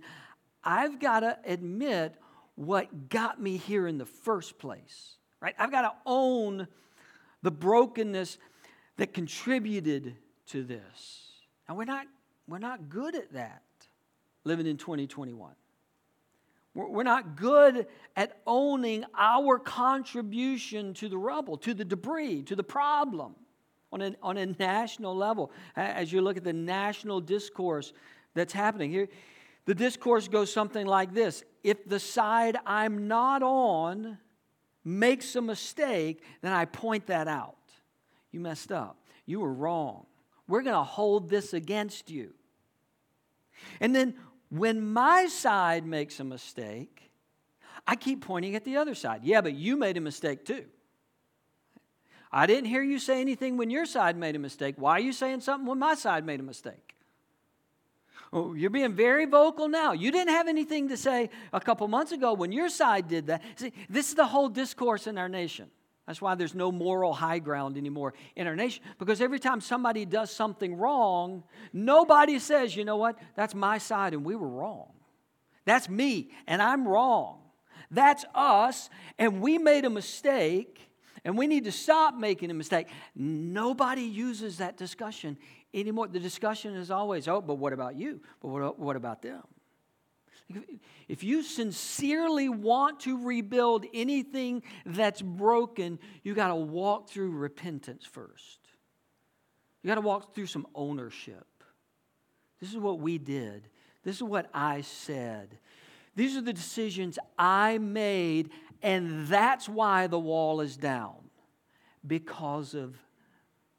I've 0.64 0.98
got 1.00 1.20
to 1.20 1.38
admit 1.46 2.16
what 2.56 3.10
got 3.10 3.42
me 3.42 3.58
here 3.58 3.86
in 3.86 3.98
the 3.98 4.06
first 4.06 4.58
place, 4.58 5.18
right? 5.42 5.56
I've 5.60 5.72
got 5.72 5.82
to 5.82 5.92
own 6.06 6.68
the 7.42 7.52
brokenness 7.52 8.38
that 8.98 9.14
contributed 9.14 10.16
to 10.48 10.64
this. 10.64 11.32
And 11.68 11.78
we're 11.78 11.86
not, 11.86 12.08
we're 12.48 12.60
not 12.60 12.90
good 12.90 13.16
at 13.16 13.34
that 13.34 13.64
living 14.44 14.68
in 14.68 14.78
2021. 14.78 15.54
We're 16.74 17.04
not 17.04 17.36
good 17.36 17.88
at 18.16 18.38
owning 18.48 19.04
our 19.18 19.60
contribution 19.60 20.94
to 20.96 21.10
the 21.10 21.18
rubble, 21.18 21.58
to 21.58 21.74
the 21.74 21.84
debris, 21.84 22.44
to 22.44 22.56
the 22.56 22.64
problem 22.64 23.36
on 23.92 24.02
a, 24.02 24.16
on 24.24 24.38
a 24.38 24.46
national 24.46 25.16
level. 25.16 25.52
As 25.76 26.14
you 26.14 26.22
look 26.22 26.38
at 26.38 26.46
the 26.46 26.54
national 26.54 27.20
discourse 27.20 27.92
that's 28.34 28.54
happening 28.54 28.90
here, 28.90 29.10
the 29.66 29.76
discourse 29.76 30.30
goes 30.30 30.52
something 30.52 30.88
like 30.88 31.14
this 31.14 31.44
If 31.62 31.88
the 31.88 32.00
side 32.00 32.58
I'm 32.66 33.08
not 33.10 33.44
on 33.44 34.18
makes 34.84 35.36
a 35.36 35.42
mistake, 35.42 36.24
then 36.42 36.54
I 36.54 36.66
point 36.66 37.08
that 37.08 37.28
out. 37.28 37.56
You 38.32 38.40
messed 38.40 38.72
up. 38.72 38.98
You 39.26 39.40
were 39.40 39.54
wrong. 39.54 40.06
We're 40.48 40.64
going 40.64 40.76
to 40.76 40.84
hold 40.84 41.30
this 41.30 41.54
against 41.54 42.10
you. 42.10 42.34
And 43.80 43.96
then 43.96 44.16
when 44.50 44.82
my 44.82 45.28
side 45.28 45.86
makes 45.86 46.20
a 46.20 46.24
mistake, 46.24 47.12
I 47.88 47.96
keep 47.96 48.22
pointing 48.22 48.56
at 48.56 48.64
the 48.64 48.78
other 48.78 48.96
side. 48.96 49.22
Yeah, 49.24 49.42
but 49.42 49.54
you 49.54 49.78
made 49.78 49.98
a 49.98 50.02
mistake 50.02 50.46
too. 50.46 50.66
I 52.32 52.46
didn't 52.46 52.66
hear 52.70 52.82
you 52.82 53.00
say 53.00 53.20
anything 53.20 53.58
when 53.58 53.70
your 53.70 53.86
side 53.86 54.16
made 54.16 54.36
a 54.36 54.40
mistake. 54.40 54.76
Why 54.78 54.94
are 54.94 55.00
you 55.00 55.12
saying 55.12 55.42
something 55.42 55.68
when 55.68 55.80
my 55.80 55.96
side 55.96 56.26
made 56.26 56.40
a 56.40 56.44
mistake? 56.44 56.91
Oh, 58.34 58.54
you're 58.54 58.70
being 58.70 58.94
very 58.94 59.26
vocal 59.26 59.68
now. 59.68 59.92
You 59.92 60.12
didn't 60.12 60.34
have 60.34 60.48
anything 60.48 60.88
to 60.90 60.98
say 60.98 61.30
a 61.52 61.60
couple 61.60 61.88
months 61.90 62.14
ago 62.14 62.34
when 62.34 62.52
your 62.52 62.70
side 62.70 63.10
did 63.10 63.28
that. 63.28 63.42
See, 63.56 63.74
this 63.90 64.10
is 64.10 64.16
the 64.16 64.26
whole 64.26 64.48
discourse 64.48 65.06
in 65.06 65.18
our 65.18 65.28
nation. 65.28 65.70
That's 66.08 66.22
why 66.22 66.36
there's 66.36 66.56
no 66.56 66.72
moral 66.72 67.14
high 67.14 67.40
ground 67.40 67.78
anymore 67.78 68.14
in 68.36 68.48
our 68.48 68.56
nation. 68.56 68.84
Because 69.00 69.22
every 69.22 69.40
time 69.40 69.62
somebody 69.62 70.06
does 70.06 70.32
something 70.32 70.76
wrong, 70.76 71.44
nobody 71.74 72.40
says, 72.40 72.76
you 72.76 72.86
know 72.86 72.98
what, 72.98 73.20
that's 73.36 73.54
my 73.54 73.78
side 73.78 74.14
and 74.14 74.26
we 74.26 74.36
were 74.36 74.48
wrong. 74.48 74.92
That's 75.66 75.90
me 75.90 76.32
and 76.48 76.62
I'm 76.62 76.88
wrong. 76.88 77.40
That's 77.92 78.26
us 78.34 78.90
and 79.20 79.42
we 79.42 79.58
made 79.58 79.84
a 79.84 79.90
mistake 79.90 80.80
and 81.24 81.38
we 81.38 81.48
need 81.48 81.66
to 81.66 81.72
stop 81.72 82.16
making 82.16 82.50
a 82.50 82.54
mistake. 82.54 82.88
Nobody 83.14 84.02
uses 84.02 84.58
that 84.58 84.78
discussion 84.78 85.38
anymore. 85.74 86.08
The 86.08 86.20
discussion 86.20 86.76
is 86.76 86.92
always, 86.92 87.28
oh, 87.28 87.42
but 87.42 87.56
what 87.56 87.74
about 87.74 87.96
you? 87.96 88.22
But 88.42 88.48
what, 88.50 88.80
what 88.80 88.96
about 88.96 89.22
them? 89.22 89.44
If 91.08 91.24
you 91.24 91.44
sincerely 91.44 92.50
want 92.50 93.02
to 93.02 93.26
rebuild 93.26 93.86
anything 93.94 94.64
that's 94.86 95.22
broken, 95.22 96.00
you 96.24 96.34
got 96.34 96.50
to 96.50 96.56
walk 96.56 97.10
through 97.10 97.32
repentance 97.32 98.06
first. 98.06 98.60
You 99.82 99.88
got 99.88 99.96
to 99.96 100.02
walk 100.02 100.36
through 100.36 100.48
some 100.48 100.68
ownership. 100.76 101.48
This 102.60 102.70
is 102.70 102.78
what 102.78 103.00
we 103.00 103.18
did. 103.18 103.68
This 104.04 104.18
is 104.18 104.24
what 104.24 104.50
I 104.54 104.82
said. 104.82 105.58
These 106.16 106.36
are 106.36 106.42
the 106.42 106.54
decisions 106.54 107.18
I 107.38 107.78
made, 107.78 108.50
and 108.82 109.28
that's 109.28 109.70
why 109.70 110.08
the 110.08 110.20
wall 110.20 110.62
is 110.62 110.76
down 110.78 111.16
because 112.06 112.74
of 112.74 112.98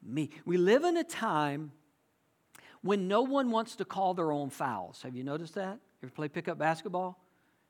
me. 0.01 0.29
We 0.45 0.57
live 0.57 0.83
in 0.83 0.97
a 0.97 1.03
time 1.03 1.71
when 2.83 3.07
no 3.07 3.21
one 3.21 3.49
wants 3.49 3.77
to 3.77 3.85
call 3.85 4.13
their 4.13 4.31
own 4.31 4.49
fouls. 4.49 5.01
Have 5.01 5.15
you 5.15 5.23
noticed 5.23 5.55
that? 5.55 5.79
You 6.01 6.07
ever 6.07 6.11
play 6.11 6.27
pickup 6.27 6.59
basketball? 6.59 7.17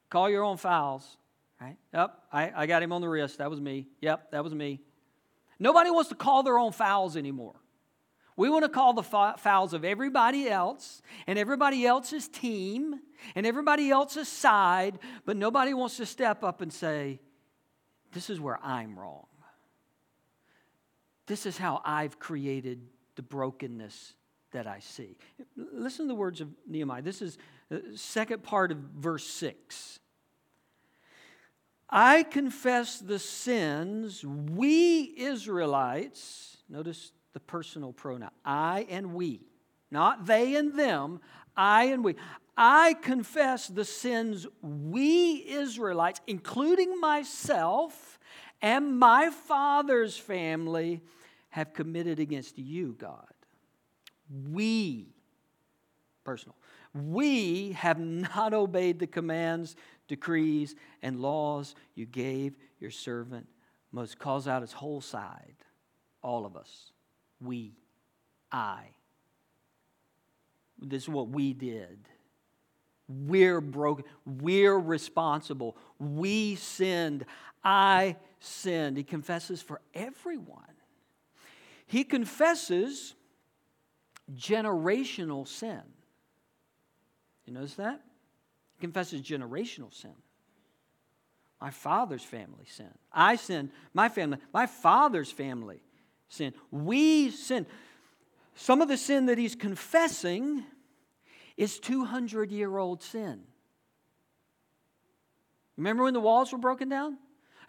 Call 0.10 0.30
your 0.30 0.44
own 0.44 0.58
fouls, 0.58 1.18
right? 1.62 1.78
Yep, 1.94 2.18
I, 2.32 2.52
I 2.56 2.66
got 2.66 2.84
him 2.84 2.92
on 2.92 3.02
the 3.02 3.08
wrist. 3.08 3.38
That 3.38 3.50
was 3.50 3.62
me. 3.62 3.88
Yep, 4.02 4.32
that 4.32 4.44
was 4.44 4.54
me. 4.54 4.82
Nobody 5.60 5.92
wants 5.92 6.10
to 6.10 6.16
call 6.16 6.44
their 6.44 6.58
own 6.58 6.72
fouls 6.72 7.16
anymore. 7.16 7.56
We 8.36 8.50
want 8.50 8.66
to 8.66 8.70
call 8.70 8.94
the 8.94 9.04
fouls 9.04 9.74
of 9.74 9.86
everybody 9.86 10.50
else 10.50 11.04
and 11.28 11.38
everybody 11.38 11.86
else's 11.86 12.28
team 12.28 13.00
and 13.36 13.46
everybody 13.46 13.92
else's 13.92 14.28
side, 14.28 14.98
but 15.26 15.38
nobody 15.38 15.76
wants 15.76 15.98
to 15.98 16.08
step 16.08 16.44
up 16.44 16.62
and 16.62 16.74
say, 16.74 17.20
This 18.12 18.32
is 18.32 18.40
where 18.40 18.60
I'm 18.64 18.98
wrong. 18.98 19.28
This 21.28 21.46
is 21.46 21.58
how 21.58 21.82
I've 21.86 22.18
created 22.18 22.82
the 23.16 23.22
brokenness 23.22 24.16
that 24.54 24.66
I 24.66 24.80
see. 24.80 25.18
Listen 25.56 26.06
to 26.06 26.08
the 26.08 26.16
words 26.16 26.42
of 26.42 26.50
Nehemiah. 26.68 27.02
This 27.02 27.22
is 27.22 27.38
the 27.70 27.84
second 27.96 28.44
part 28.44 28.72
of 28.72 28.78
verse 28.78 29.26
6. 29.26 30.00
I 31.90 32.24
confess 32.24 33.00
the 33.00 33.20
sins 33.20 34.26
we 34.26 35.14
Israelites, 35.16 36.58
notice 36.68 37.12
the 37.34 37.40
personal 37.40 37.94
pronoun, 37.94 38.32
I 38.44 38.88
and 38.90 39.14
we, 39.14 39.42
not 39.92 40.26
they 40.26 40.56
and 40.56 40.78
them, 40.78 41.20
I 41.56 41.86
and 41.86 42.04
we. 42.04 42.16
I 42.58 42.94
confess 42.94 43.68
the 43.68 43.86
sins 43.86 44.48
we 44.62 45.46
Israelites, 45.48 46.22
including 46.26 47.00
myself 47.00 48.20
and 48.62 48.98
my 48.98 49.30
father's 49.30 50.18
family, 50.18 51.02
have 51.50 51.74
committed 51.74 52.20
against 52.20 52.58
you, 52.58 52.96
God. 52.98 53.28
We, 54.52 55.14
personal, 56.24 56.56
we 56.94 57.74
have 57.74 58.00
not 58.00 58.54
obeyed 58.54 59.00
the 59.00 59.08
commands, 59.08 59.76
decrees, 60.08 60.76
and 61.02 61.20
laws 61.20 61.76
you 61.96 62.06
gave 62.06 62.56
your 62.80 62.92
servant 62.92 63.48
Moses. 63.92 64.16
Calls 64.16 64.48
out 64.48 64.62
his 64.62 64.74
whole 64.74 65.02
side, 65.02 65.56
all 66.22 66.46
of 66.46 66.58
us. 66.58 66.92
We, 67.40 67.74
I. 68.52 68.86
This 70.82 71.04
is 71.04 71.10
what 71.10 71.30
we 71.30 71.54
did. 71.54 72.00
We're 73.08 73.62
broken. 73.62 74.06
We're 74.26 74.80
responsible. 74.80 75.78
We 76.00 76.56
sinned. 76.56 77.26
I 77.64 78.18
sinned. 78.40 78.98
He 78.98 79.04
confesses 79.04 79.62
for 79.62 79.82
everyone. 79.94 80.64
He 81.86 82.04
confesses 82.04 83.14
generational 84.36 85.48
sin. 85.48 85.82
You 87.46 87.54
notice 87.54 87.76
that? 87.76 88.02
He 88.76 88.82
confesses 88.82 89.22
generational 89.22 89.94
sin. 89.94 90.16
My 91.60 91.72
father's 91.72 92.24
family 92.24 92.66
sinned. 92.68 92.98
I 93.12 93.36
sinned. 93.36 93.72
My 93.94 94.10
family, 94.10 94.38
my 94.54 94.66
father's 94.66 95.32
family 95.32 95.82
sinned. 96.30 96.56
We 96.72 97.30
sinned. 97.30 97.68
Some 98.56 98.82
of 98.82 98.88
the 98.88 98.98
sin 98.98 99.28
that 99.28 99.38
he's 99.38 99.56
confessing 99.56 100.64
is 101.56 101.80
200 101.80 102.52
year 102.52 102.78
old 102.78 103.02
sin. 103.02 103.44
Remember 105.78 106.04
when 106.04 106.14
the 106.14 106.20
walls 106.20 106.52
were 106.52 106.58
broken 106.58 106.90
down? 106.90 107.18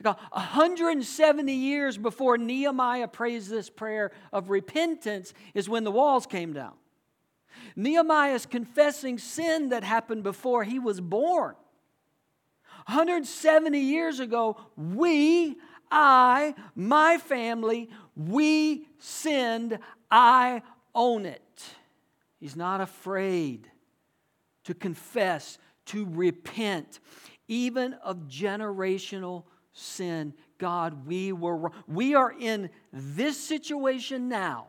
Like 0.02 0.16
170 0.32 1.52
years 1.52 1.98
before 1.98 2.38
Nehemiah 2.38 3.08
prays 3.08 3.48
this 3.48 3.70
prayer 3.70 4.12
of 4.32 4.50
repentance 4.50 5.34
is 5.54 5.68
when 5.68 5.84
the 5.84 5.90
walls 5.90 6.26
came 6.26 6.52
down. 6.52 6.74
Nehemiah 7.76 8.34
is 8.34 8.46
confessing 8.46 9.18
sin 9.18 9.70
that 9.70 9.84
happened 9.84 10.22
before 10.22 10.64
he 10.64 10.78
was 10.78 11.00
born. 11.00 11.54
170 12.86 13.78
years 13.78 14.20
ago, 14.20 14.58
we, 14.76 15.56
I, 15.90 16.54
my 16.74 17.18
family, 17.18 17.88
we 18.14 18.86
sinned. 18.98 19.78
I 20.10 20.62
own 20.94 21.24
it. 21.24 21.64
He's 22.38 22.56
not 22.56 22.80
afraid 22.80 23.70
to 24.64 24.74
confess, 24.74 25.58
to 25.86 26.06
repent, 26.10 27.00
even 27.48 27.94
of 27.94 28.28
generational 28.28 29.44
sin. 29.74 30.32
God, 30.58 31.06
we 31.06 31.32
were 31.32 31.70
we 31.86 32.14
are 32.14 32.32
in 32.32 32.70
this 32.92 33.38
situation 33.38 34.28
now 34.28 34.68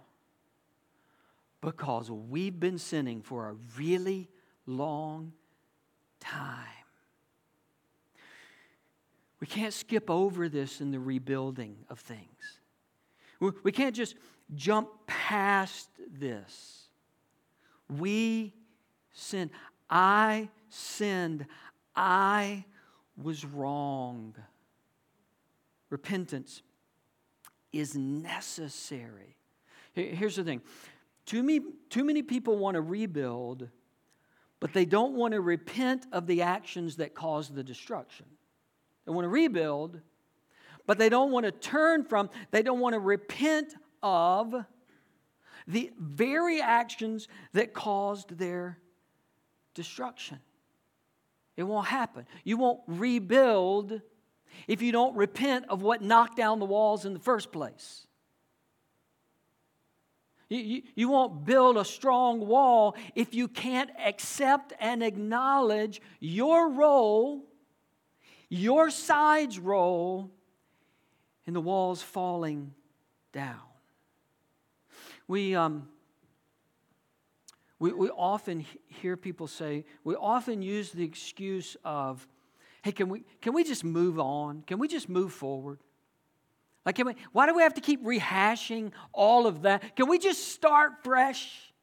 because 1.61 2.11
we've 2.11 2.59
been 2.59 2.77
sinning 2.77 3.21
for 3.21 3.49
a 3.49 3.55
really 3.77 4.29
long 4.65 5.31
time. 6.19 6.65
We 9.39 9.47
can't 9.47 9.73
skip 9.73 10.09
over 10.09 10.49
this 10.49 10.81
in 10.81 10.91
the 10.91 10.99
rebuilding 10.99 11.77
of 11.89 11.99
things. 11.99 12.59
We 13.63 13.71
can't 13.71 13.95
just 13.95 14.15
jump 14.55 14.89
past 15.05 15.89
this. 16.11 16.87
We 17.99 18.53
sinned. 19.11 19.51
I 19.89 20.49
sinned. 20.69 21.45
I 21.95 22.65
was 23.21 23.45
wrong. 23.45 24.35
Repentance 25.89 26.61
is 27.71 27.95
necessary. 27.95 29.37
Here's 29.93 30.35
the 30.35 30.43
thing 30.43 30.61
too 31.25 31.41
many, 31.41 31.61
too 31.89 32.03
many 32.03 32.21
people 32.21 32.57
want 32.57 32.75
to 32.75 32.81
rebuild, 32.81 33.69
but 34.59 34.73
they 34.73 34.85
don't 34.85 35.13
want 35.13 35.33
to 35.33 35.41
repent 35.41 36.05
of 36.11 36.27
the 36.27 36.41
actions 36.41 36.97
that 36.97 37.15
caused 37.15 37.55
the 37.55 37.63
destruction. 37.63 38.25
They 39.05 39.11
want 39.11 39.25
to 39.25 39.29
rebuild, 39.29 39.99
but 40.85 40.97
they 40.97 41.09
don't 41.09 41.31
want 41.31 41.45
to 41.45 41.51
turn 41.51 42.03
from, 42.03 42.29
they 42.51 42.61
don't 42.61 42.79
want 42.79 42.93
to 42.93 42.99
repent 42.99 43.73
of 44.03 44.53
the 45.67 45.91
very 45.99 46.61
actions 46.61 47.27
that 47.53 47.73
caused 47.73 48.37
their 48.37 48.79
destruction. 49.73 50.39
It 51.57 51.63
won't 51.63 51.87
happen. 51.87 52.25
You 52.43 52.57
won't 52.57 52.81
rebuild 52.87 54.01
if 54.67 54.81
you 54.81 54.91
don't 54.91 55.15
repent 55.15 55.65
of 55.69 55.81
what 55.81 56.01
knocked 56.01 56.37
down 56.37 56.59
the 56.59 56.65
walls 56.65 57.05
in 57.05 57.13
the 57.13 57.19
first 57.19 57.51
place. 57.51 58.05
You, 60.49 60.59
you, 60.59 60.81
you, 60.95 61.09
won't 61.09 61.43
build 61.43 61.75
a 61.75 61.85
strong 61.85 62.45
wall 62.45 62.95
if 63.15 63.33
you 63.33 63.47
can't 63.47 63.89
accept 63.99 64.73
and 64.79 65.01
acknowledge 65.01 66.01
your 66.19 66.69
role, 66.69 67.43
your 68.47 68.91
side's 68.91 69.57
role 69.57 70.31
in 71.45 71.53
the 71.53 71.61
walls 71.61 72.03
falling 72.03 72.73
down. 73.33 73.59
We, 75.27 75.55
um, 75.55 75.87
we, 77.79 77.91
we 77.91 78.09
often 78.09 78.65
hear 78.87 79.17
people 79.17 79.47
say, 79.47 79.85
we 80.03 80.15
often 80.15 80.61
use 80.61 80.91
the 80.91 81.03
excuse 81.03 81.75
of, 81.83 82.27
hey, 82.85 82.91
can 82.91 83.09
we, 83.09 83.23
can 83.41 83.53
we 83.53 83.63
just 83.63 83.83
move 83.83 84.19
on? 84.19 84.61
Can 84.61 84.77
we 84.77 84.87
just 84.87 85.09
move 85.09 85.33
forward? 85.33 85.79
Like, 86.85 86.93
can 86.93 87.07
we, 87.07 87.15
why 87.31 87.47
do 87.47 87.55
we 87.55 87.63
have 87.63 87.73
to 87.73 87.81
keep 87.81 88.05
rehashing 88.05 88.91
all 89.11 89.47
of 89.47 89.63
that? 89.63 89.95
Can 89.95 90.07
we 90.07 90.19
just 90.19 90.49
start 90.49 91.03
fresh? 91.03 91.73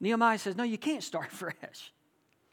Nehemiah 0.00 0.36
says, 0.38 0.54
No, 0.54 0.64
you 0.64 0.76
can't 0.76 1.02
start 1.02 1.30
fresh. 1.32 1.54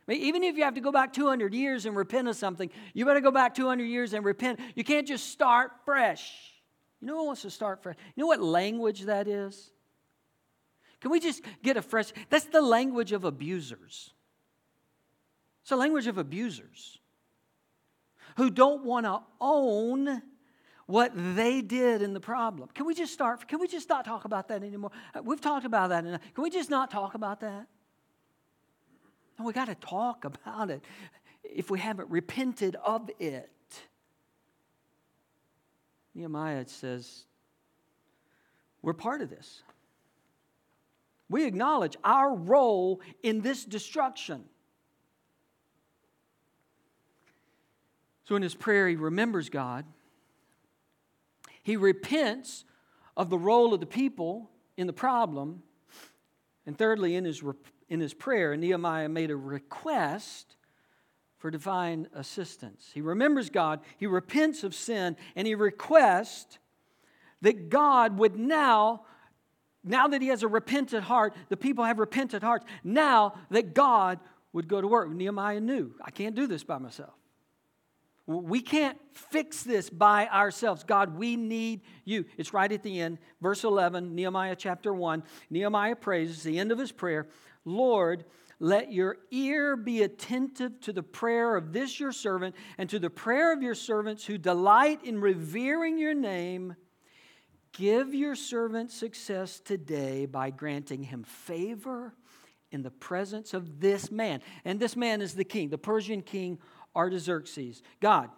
I 0.07 0.13
mean, 0.13 0.21
even 0.21 0.41
if 0.41 0.55
you 0.55 0.63
have 0.63 0.75
to 0.75 0.79
go 0.79 0.93
back 0.93 1.11
200 1.11 1.53
years 1.53 1.85
and 1.85 1.97
repent 1.97 2.29
of 2.29 2.37
something, 2.37 2.69
you 2.93 3.05
better 3.05 3.19
go 3.19 3.31
back 3.31 3.55
200 3.55 3.83
years 3.83 4.13
and 4.13 4.23
repent. 4.23 4.61
You 4.73 4.85
can't 4.85 5.05
just 5.05 5.31
start 5.31 5.71
fresh. 5.83 6.31
You 7.01 7.07
know 7.07 7.17
who 7.17 7.25
wants 7.25 7.41
to 7.41 7.49
start 7.49 7.83
fresh? 7.83 7.97
You 8.15 8.21
know 8.21 8.27
what 8.27 8.41
language 8.41 9.01
that 9.01 9.27
is? 9.27 9.69
Can 11.01 11.11
we 11.11 11.19
just 11.19 11.41
get 11.61 11.75
a 11.75 11.81
fresh? 11.81 12.13
That's 12.29 12.45
the 12.45 12.61
language 12.61 13.11
of 13.11 13.25
abusers. 13.25 14.12
It's 15.63 15.69
the 15.69 15.77
language 15.77 16.07
of 16.07 16.17
abusers 16.17 16.99
who 18.35 18.49
don't 18.49 18.83
want 18.83 19.05
to 19.05 19.21
own 19.39 20.21
what 20.87 21.13
they 21.15 21.61
did 21.61 22.01
in 22.01 22.13
the 22.13 22.19
problem. 22.19 22.67
Can 22.73 22.85
we 22.85 22.93
just 22.93 23.13
start? 23.13 23.47
Can 23.47 23.61
we 23.61 23.67
just 23.69 23.87
not 23.87 24.03
talk 24.03 24.25
about 24.25 24.49
that 24.49 24.61
anymore? 24.61 24.91
We've 25.23 25.39
talked 25.39 25.65
about 25.65 25.89
that. 25.89 26.03
Enough. 26.03 26.19
Can 26.33 26.43
we 26.43 26.49
just 26.49 26.69
not 26.69 26.91
talk 26.91 27.13
about 27.15 27.39
that? 27.39 27.67
No, 29.39 29.45
we 29.45 29.53
got 29.53 29.65
to 29.65 29.75
talk 29.75 30.25
about 30.25 30.69
it 30.69 30.83
if 31.43 31.71
we 31.71 31.79
haven't 31.79 32.09
repented 32.09 32.75
of 32.83 33.09
it. 33.19 33.49
Nehemiah 36.13 36.67
says, 36.67 37.23
We're 38.81 38.91
part 38.91 39.21
of 39.21 39.29
this. 39.29 39.63
We 41.29 41.45
acknowledge 41.45 41.95
our 42.03 42.35
role 42.35 42.99
in 43.23 43.39
this 43.39 43.63
destruction. 43.63 44.43
So 48.25 48.35
in 48.35 48.41
his 48.41 48.55
prayer, 48.55 48.87
he 48.87 48.95
remembers 48.95 49.49
God. 49.49 49.85
He 51.61 51.75
repents 51.75 52.65
of 53.15 53.29
the 53.29 53.37
role 53.37 53.73
of 53.73 53.79
the 53.79 53.85
people 53.85 54.49
in 54.77 54.87
the 54.87 54.93
problem. 54.93 55.63
And 56.65 56.77
thirdly, 56.77 57.15
in 57.15 57.25
his, 57.25 57.43
in 57.89 57.99
his 57.99 58.13
prayer, 58.13 58.55
Nehemiah 58.55 59.09
made 59.09 59.31
a 59.31 59.35
request 59.35 60.55
for 61.37 61.51
divine 61.51 62.07
assistance. 62.13 62.89
He 62.93 63.01
remembers 63.01 63.49
God, 63.49 63.81
he 63.97 64.07
repents 64.07 64.63
of 64.63 64.73
sin, 64.73 65.17
and 65.35 65.45
he 65.45 65.55
requests 65.55 66.57
that 67.41 67.69
God 67.69 68.17
would 68.17 68.37
now, 68.37 69.03
now 69.83 70.07
that 70.07 70.21
he 70.21 70.29
has 70.29 70.43
a 70.43 70.47
repentant 70.47 71.03
heart, 71.03 71.33
the 71.49 71.57
people 71.57 71.83
have 71.83 71.99
repentant 71.99 72.43
hearts, 72.43 72.65
now 72.85 73.33
that 73.49 73.73
God 73.73 74.19
would 74.53 74.69
go 74.69 74.79
to 74.79 74.87
work. 74.87 75.09
Nehemiah 75.09 75.59
knew, 75.59 75.93
I 76.01 76.11
can't 76.11 76.35
do 76.35 76.47
this 76.47 76.63
by 76.63 76.77
myself. 76.77 77.13
We 78.25 78.61
can't 78.61 78.97
fix 79.11 79.63
this 79.63 79.89
by 79.89 80.27
ourselves. 80.27 80.83
God, 80.83 81.17
we 81.17 81.35
need 81.35 81.81
you. 82.05 82.25
It's 82.37 82.53
right 82.53 82.71
at 82.71 82.81
the 82.81 83.01
end, 83.01 83.17
verse 83.41 83.65
11, 83.65 84.15
Nehemiah 84.15 84.55
chapter 84.55 84.93
1. 84.93 85.23
Nehemiah 85.49 85.97
prays, 85.97 86.41
the 86.43 86.57
end 86.59 86.71
of 86.71 86.79
his 86.79 86.91
prayer 86.91 87.27
Lord, 87.65 88.25
let 88.59 88.91
your 88.91 89.17
ear 89.31 89.75
be 89.75 90.03
attentive 90.03 90.79
to 90.81 90.93
the 90.93 91.03
prayer 91.03 91.55
of 91.55 91.73
this 91.73 91.99
your 91.99 92.11
servant 92.11 92.55
and 92.77 92.89
to 92.89 92.99
the 92.99 93.09
prayer 93.09 93.53
of 93.53 93.61
your 93.61 93.75
servants 93.75 94.25
who 94.25 94.37
delight 94.37 95.03
in 95.03 95.19
revering 95.19 95.97
your 95.97 96.13
name. 96.13 96.75
Give 97.73 98.13
your 98.13 98.35
servant 98.35 98.91
success 98.91 99.59
today 99.59 100.25
by 100.25 100.49
granting 100.49 101.03
him 101.03 101.23
favor 101.23 102.13
in 102.71 102.83
the 102.83 102.91
presence 102.91 103.53
of 103.53 103.79
this 103.79 104.11
man. 104.11 104.41
And 104.65 104.79
this 104.79 104.95
man 104.95 105.21
is 105.21 105.33
the 105.33 105.43
king, 105.43 105.69
the 105.69 105.77
Persian 105.77 106.21
king 106.21 106.59
Artaxerxes, 106.95 107.81
God, 107.99 108.29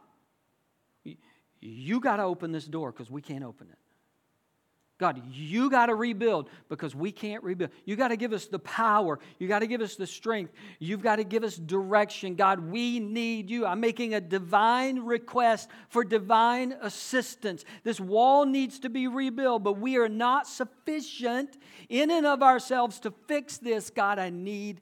you 1.59 1.99
got 1.99 2.17
to 2.17 2.23
open 2.23 2.51
this 2.51 2.65
door 2.65 2.91
because 2.91 3.09
we 3.09 3.21
can't 3.21 3.43
open 3.43 3.67
it. 3.69 3.77
God, 4.97 5.21
you 5.33 5.69
got 5.69 5.87
to 5.87 5.95
rebuild 5.95 6.49
because 6.69 6.95
we 6.95 7.11
can't 7.11 7.43
rebuild. 7.43 7.71
You 7.83 7.97
got 7.97 8.09
to 8.09 8.15
give 8.15 8.31
us 8.31 8.45
the 8.45 8.59
power. 8.59 9.19
You 9.39 9.47
got 9.49 9.59
to 9.59 9.67
give 9.67 9.81
us 9.81 9.97
the 9.97 10.07
strength. 10.07 10.53
You've 10.79 11.01
got 11.01 11.17
to 11.17 11.25
give 11.25 11.43
us 11.43 11.57
direction. 11.57 12.35
God, 12.35 12.71
we 12.71 13.01
need 13.01 13.49
you. 13.49 13.65
I'm 13.65 13.81
making 13.81 14.13
a 14.13 14.21
divine 14.21 14.99
request 14.99 15.69
for 15.89 16.05
divine 16.05 16.75
assistance. 16.81 17.65
This 17.83 17.99
wall 17.99 18.45
needs 18.45 18.79
to 18.79 18.89
be 18.89 19.07
rebuilt, 19.07 19.63
but 19.63 19.79
we 19.79 19.97
are 19.97 20.07
not 20.07 20.47
sufficient 20.47 21.57
in 21.89 22.09
and 22.09 22.25
of 22.25 22.41
ourselves 22.41 23.01
to 23.01 23.11
fix 23.27 23.57
this. 23.57 23.89
God, 23.89 24.17
I 24.17 24.29
need 24.29 24.79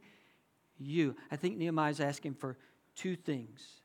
you. 0.78 1.16
I 1.32 1.38
think 1.38 1.58
Nehemiah 1.58 1.90
is 1.90 2.00
asking 2.00 2.36
for 2.36 2.56
two 2.96 3.16
things. 3.16 3.82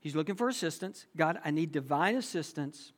He's 0.00 0.14
looking 0.14 0.34
for 0.36 0.48
assistance. 0.48 1.06
God, 1.16 1.40
I 1.44 1.50
need 1.50 1.72
divine 1.72 2.16
assistance. 2.16 2.92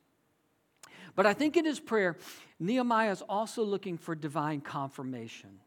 But 1.15 1.27
I 1.27 1.33
think 1.33 1.57
in 1.57 1.65
his 1.65 1.81
prayer, 1.81 2.17
Nehemiah 2.61 3.11
is 3.11 3.23
also 3.23 3.65
looking 3.65 3.97
for 3.97 4.15
divine 4.15 4.61
confirmation. 4.61 5.61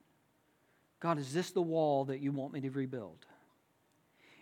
God, 1.00 1.18
is 1.18 1.34
this 1.34 1.52
the 1.52 1.62
wall 1.62 2.06
that 2.06 2.20
you 2.20 2.32
want 2.32 2.54
me 2.54 2.62
to 2.62 2.70
rebuild? 2.70 3.26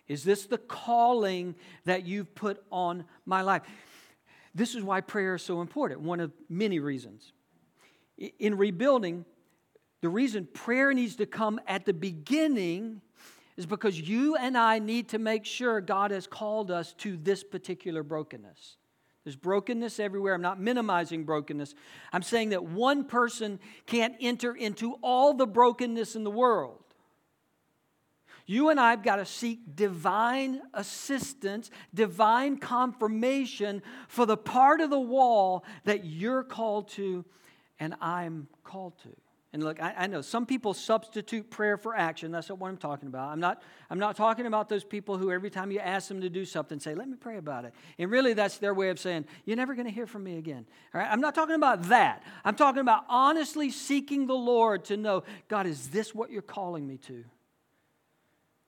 Is 0.07 0.23
this 0.23 0.45
the 0.45 0.57
calling 0.57 1.55
that 1.85 2.05
you've 2.05 2.35
put 2.35 2.61
on 2.71 3.05
my 3.25 3.43
life? 3.43 3.61
This 4.53 4.75
is 4.75 4.83
why 4.83 5.01
prayer 5.01 5.35
is 5.35 5.43
so 5.43 5.61
important, 5.61 6.01
one 6.01 6.19
of 6.19 6.33
many 6.49 6.79
reasons. 6.79 7.31
In 8.39 8.57
rebuilding, 8.57 9.23
the 10.01 10.09
reason 10.09 10.47
prayer 10.53 10.93
needs 10.93 11.15
to 11.17 11.25
come 11.25 11.61
at 11.67 11.85
the 11.85 11.93
beginning 11.93 13.01
is 13.59 13.65
because 13.65 13.99
you 13.99 14.37
and 14.37 14.57
I 14.57 14.79
need 14.79 15.09
to 15.09 15.19
make 15.19 15.43
sure 15.43 15.81
God 15.81 16.11
has 16.11 16.25
called 16.27 16.71
us 16.71 16.93
to 16.99 17.17
this 17.17 17.43
particular 17.43 18.03
brokenness. 18.03 18.77
There's 19.25 19.35
brokenness 19.35 19.99
everywhere. 19.99 20.33
I'm 20.33 20.41
not 20.41 20.61
minimizing 20.61 21.25
brokenness. 21.25 21.75
I'm 22.13 22.21
saying 22.21 22.49
that 22.49 22.63
one 22.63 23.03
person 23.03 23.59
can't 23.85 24.15
enter 24.21 24.55
into 24.55 24.93
all 25.03 25.33
the 25.33 25.45
brokenness 25.45 26.15
in 26.15 26.23
the 26.23 26.31
world. 26.31 26.79
You 28.45 28.69
and 28.69 28.79
I 28.79 28.91
have 28.91 29.03
got 29.03 29.17
to 29.17 29.25
seek 29.25 29.75
divine 29.75 30.61
assistance, 30.73 31.69
divine 31.93 32.59
confirmation 32.59 33.83
for 34.07 34.25
the 34.25 34.37
part 34.37 34.79
of 34.79 34.89
the 34.89 34.97
wall 34.97 35.65
that 35.83 36.05
you're 36.05 36.43
called 36.43 36.87
to 36.91 37.25
and 37.77 37.93
I'm 37.99 38.47
called 38.63 38.93
to. 39.03 39.09
And 39.51 39.63
look, 39.63 39.81
I, 39.81 39.93
I, 39.97 40.07
know 40.07 40.21
some 40.21 40.45
people 40.45 40.75
substitute 40.75 41.49
prayer 41.49 41.75
for 41.75 41.95
action. 41.95 42.31
That's 42.31 42.49
not 42.49 42.59
what 42.59 42.69
I'm 42.69 42.77
talking 42.77 43.07
about. 43.07 43.29
I'm 43.29 43.39
not, 43.39 43.63
I'm 43.89 43.97
not 43.97 44.15
talking 44.15 44.45
about 44.45 44.69
those 44.69 44.83
people 44.83 45.17
who 45.17 45.31
every 45.31 45.49
time 45.49 45.71
you 45.71 45.79
ask 45.79 46.07
them 46.07 46.21
to 46.21 46.29
do 46.29 46.45
something, 46.45 46.79
say, 46.79 46.93
let 46.93 47.09
me 47.09 47.17
pray 47.19 47.37
about 47.37 47.65
it. 47.65 47.73
And 47.97 48.11
really, 48.11 48.33
that's 48.33 48.59
their 48.59 48.75
way 48.75 48.89
of 48.89 48.99
saying, 48.99 49.25
you're 49.45 49.57
never 49.57 49.73
going 49.73 49.87
to 49.87 49.91
hear 49.91 50.05
from 50.05 50.23
me 50.23 50.37
again. 50.37 50.67
All 50.93 51.01
right? 51.01 51.09
I'm 51.11 51.19
not 51.19 51.33
talking 51.33 51.55
about 51.55 51.89
that. 51.89 52.21
I'm 52.45 52.53
talking 52.53 52.81
about 52.81 53.05
honestly 53.09 53.71
seeking 53.71 54.27
the 54.27 54.35
Lord 54.35 54.85
to 54.85 54.97
know, 54.97 55.23
God, 55.47 55.65
is 55.65 55.87
this 55.89 56.13
what 56.13 56.29
you're 56.29 56.43
calling 56.43 56.85
me 56.85 56.97
to? 57.07 57.23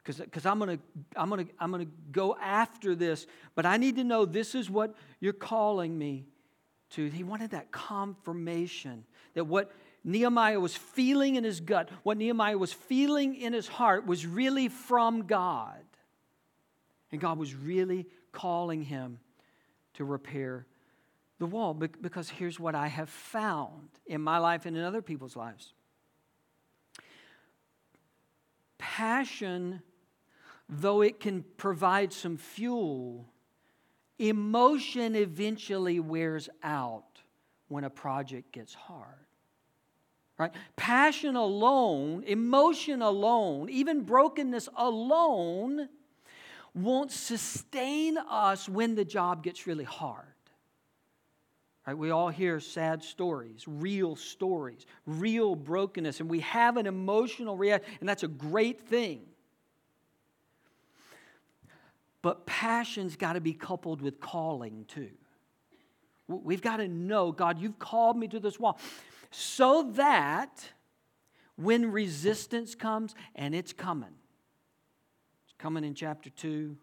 Because 0.04 0.48
I'm 0.48 0.58
going 0.58 0.78
to 0.78 0.84
I'm 1.15 1.30
gonna, 1.30 1.46
I'm 1.60 1.70
gonna 1.70 1.86
go 2.12 2.36
after 2.41 2.96
this, 2.96 3.28
but 3.54 3.67
I 3.67 3.78
need 3.78 3.98
to 3.98 4.04
know 4.04 4.26
this 4.26 4.56
is 4.56 4.67
what 4.67 4.96
you're 5.20 5.32
calling 5.32 5.96
me 5.96 6.26
to. 6.91 7.08
He 7.08 7.24
wanted 7.24 7.52
that 7.52 7.72
confirmation 7.72 9.06
that 9.36 9.46
what 9.46 9.72
Nehemiah 10.04 10.60
was 10.60 10.76
feeling 10.76 11.36
in 11.36 11.44
his 11.44 11.60
gut, 11.60 11.90
what 12.04 12.18
Nehemiah 12.18 12.58
was 12.58 12.74
feeling 12.74 13.36
in 13.36 13.54
his 13.54 13.68
heart, 13.68 14.06
was 14.06 14.26
really 14.26 14.68
from 14.68 15.28
God. 15.28 15.84
And 17.12 17.22
God 17.22 17.38
was 17.38 17.54
really 17.54 18.08
calling 18.32 18.84
him 18.84 19.20
to 19.96 20.06
repair 20.06 20.66
the 21.38 21.46
wall. 21.46 21.74
Because 21.74 22.30
here's 22.30 22.60
what 22.60 22.74
I 22.74 22.88
have 22.88 23.10
found 23.10 23.90
in 24.08 24.22
my 24.22 24.38
life 24.38 24.66
and 24.66 24.76
in 24.76 24.84
other 24.84 25.02
people's 25.02 25.36
lives 25.36 25.74
passion, 28.78 29.82
though 30.68 31.02
it 31.02 31.20
can 31.20 31.46
provide 31.58 32.12
some 32.12 32.36
fuel, 32.36 33.28
emotion 34.18 35.16
eventually 35.16 36.00
wears 36.00 36.50
out 36.64 37.22
when 37.68 37.84
a 37.84 37.90
project 37.90 38.52
gets 38.52 38.74
hard. 38.74 39.28
Right? 40.41 40.51
Passion 40.75 41.36
alone, 41.36 42.23
emotion 42.25 43.04
alone, 43.04 43.69
even 43.69 44.01
brokenness 44.01 44.69
alone 44.75 45.88
won't 46.73 47.12
sustain 47.12 48.17
us 48.17 48.67
when 48.67 48.95
the 48.95 49.06
job 49.06 49.43
gets 49.43 49.67
really 49.67 49.84
hard. 49.84 50.25
Right? 51.86 51.95
We 51.95 52.10
all 52.10 52.30
hear 52.30 52.60
sad 52.60 53.04
stories, 53.04 53.65
real 53.67 54.15
stories, 54.15 54.88
real 55.06 55.54
brokenness, 55.54 56.21
and 56.21 56.27
we 56.27 56.39
have 56.39 56.77
an 56.77 56.88
emotional 56.88 57.56
reaction, 57.56 57.88
and 57.99 58.10
that's 58.10 58.23
a 58.23 58.27
great 58.27 58.82
thing. 58.82 59.21
But 62.23 62.47
passion's 62.47 63.15
got 63.15 63.34
to 63.34 63.41
be 63.41 63.54
coupled 63.54 64.01
with 64.01 64.19
calling 64.19 64.86
too. 64.88 65.12
We've 66.27 66.63
got 66.63 66.77
to 66.77 66.88
know, 66.88 67.32
God, 67.32 67.60
you've 67.60 67.77
called 67.77 68.17
me 68.17 68.27
to 68.30 68.39
this 68.39 68.60
wall 68.60 68.80
so 69.32 69.91
that 69.94 70.70
when 71.56 71.91
resistance 71.91 72.76
comes, 72.76 73.15
and 73.36 73.56
it's 73.56 73.74
coming, 73.74 74.13
it's 75.46 75.54
coming 75.58 75.84
in 75.84 75.94
chapter 75.96 76.30
2, 76.30 76.76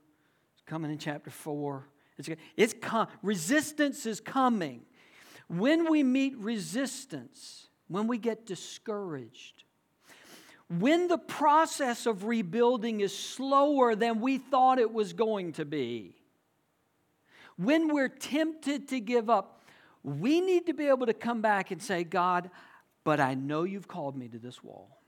it's 0.55 0.63
coming 0.67 0.91
in 0.91 0.99
chapter 0.99 1.31
4. 1.31 1.87
It's, 2.17 2.29
it's 2.57 2.75
com- 2.81 3.09
resistance 3.23 4.07
is 4.07 4.21
coming. 4.21 4.83
When 5.49 5.91
we 5.91 6.03
meet 6.03 6.37
resistance, 6.39 7.69
when 7.89 8.07
we 8.07 8.19
get 8.19 8.47
discouraged, 8.47 9.65
when 10.69 11.09
the 11.09 11.19
process 11.19 12.07
of 12.07 12.25
rebuilding 12.25 13.01
is 13.01 13.17
slower 13.17 13.95
than 13.95 14.21
we 14.21 14.39
thought 14.39 14.79
it 14.79 14.93
was 14.93 15.13
going 15.13 15.53
to 15.53 15.65
be, 15.65 16.15
when 17.57 17.89
we're 17.93 18.09
tempted 18.09 18.89
to 18.89 19.01
give 19.01 19.31
up, 19.31 19.58
we 20.03 20.41
need 20.41 20.67
to 20.67 20.75
be 20.75 20.89
able 20.89 21.07
to 21.07 21.15
come 21.15 21.41
back 21.41 21.71
and 21.71 21.83
say, 21.83 22.05
God, 22.05 22.51
but 23.05 23.21
I 23.21 23.35
know 23.35 23.65
you've 23.65 23.89
called 23.89 24.17
me 24.17 24.29
to 24.29 24.39
this 24.39 24.63
wall. 24.63 24.99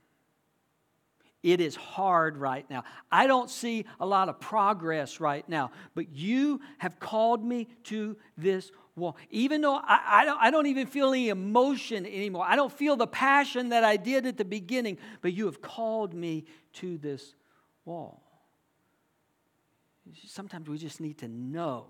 It 1.43 1.59
is 1.59 1.75
hard 1.75 2.37
right 2.37 2.69
now. 2.69 2.83
I 3.11 3.25
don't 3.25 3.49
see 3.49 3.85
a 3.99 4.05
lot 4.05 4.29
of 4.29 4.39
progress 4.39 5.19
right 5.19 5.47
now, 5.49 5.71
but 5.95 6.15
you 6.15 6.61
have 6.77 6.99
called 6.99 7.43
me 7.43 7.67
to 7.85 8.15
this 8.37 8.71
wall. 8.95 9.17
Even 9.31 9.61
though 9.61 9.75
I, 9.75 10.01
I, 10.07 10.25
don't, 10.25 10.39
I 10.39 10.51
don't 10.51 10.67
even 10.67 10.85
feel 10.85 11.09
any 11.09 11.29
emotion 11.29 12.05
anymore, 12.05 12.45
I 12.47 12.55
don't 12.55 12.71
feel 12.71 12.95
the 12.95 13.07
passion 13.07 13.69
that 13.69 13.83
I 13.83 13.97
did 13.97 14.27
at 14.27 14.37
the 14.37 14.45
beginning, 14.45 14.99
but 15.21 15.33
you 15.33 15.45
have 15.45 15.61
called 15.61 16.13
me 16.13 16.45
to 16.73 16.99
this 16.99 17.33
wall. 17.85 18.21
Sometimes 20.27 20.69
we 20.69 20.77
just 20.77 21.01
need 21.01 21.17
to 21.19 21.27
know 21.27 21.87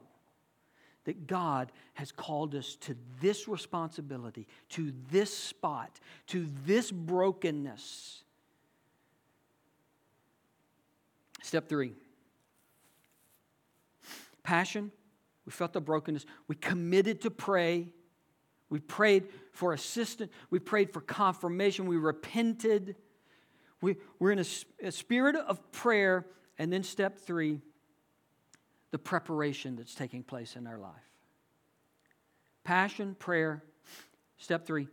that 1.05 1.27
God 1.27 1.71
has 1.93 2.11
called 2.11 2.55
us 2.55 2.75
to 2.81 2.95
this 3.21 3.47
responsibility, 3.47 4.47
to 4.69 4.93
this 5.09 5.35
spot, 5.35 5.99
to 6.27 6.47
this 6.65 6.91
brokenness 6.91 8.21
Step 11.41 11.67
three 11.67 11.93
passion. 14.43 14.91
We 15.45 15.51
felt 15.51 15.73
the 15.73 15.81
brokenness. 15.81 16.25
We 16.47 16.55
committed 16.55 17.21
to 17.21 17.31
pray. 17.31 17.93
We 18.69 18.79
prayed 18.79 19.27
for 19.51 19.73
assistance. 19.73 20.31
We 20.49 20.59
prayed 20.59 20.93
for 20.93 21.01
confirmation. 21.01 21.87
We 21.87 21.97
repented. 21.97 22.95
We, 23.81 23.97
we're 24.19 24.31
in 24.31 24.39
a, 24.39 24.45
a 24.83 24.91
spirit 24.91 25.35
of 25.35 25.71
prayer. 25.71 26.25
And 26.57 26.71
then, 26.71 26.83
step 26.83 27.17
three, 27.17 27.59
the 28.91 28.99
preparation 28.99 29.75
that's 29.75 29.95
taking 29.95 30.23
place 30.23 30.55
in 30.55 30.67
our 30.67 30.77
life. 30.77 30.91
Passion, 32.63 33.15
prayer. 33.17 33.63
Step 34.37 34.65
three, 34.65 34.87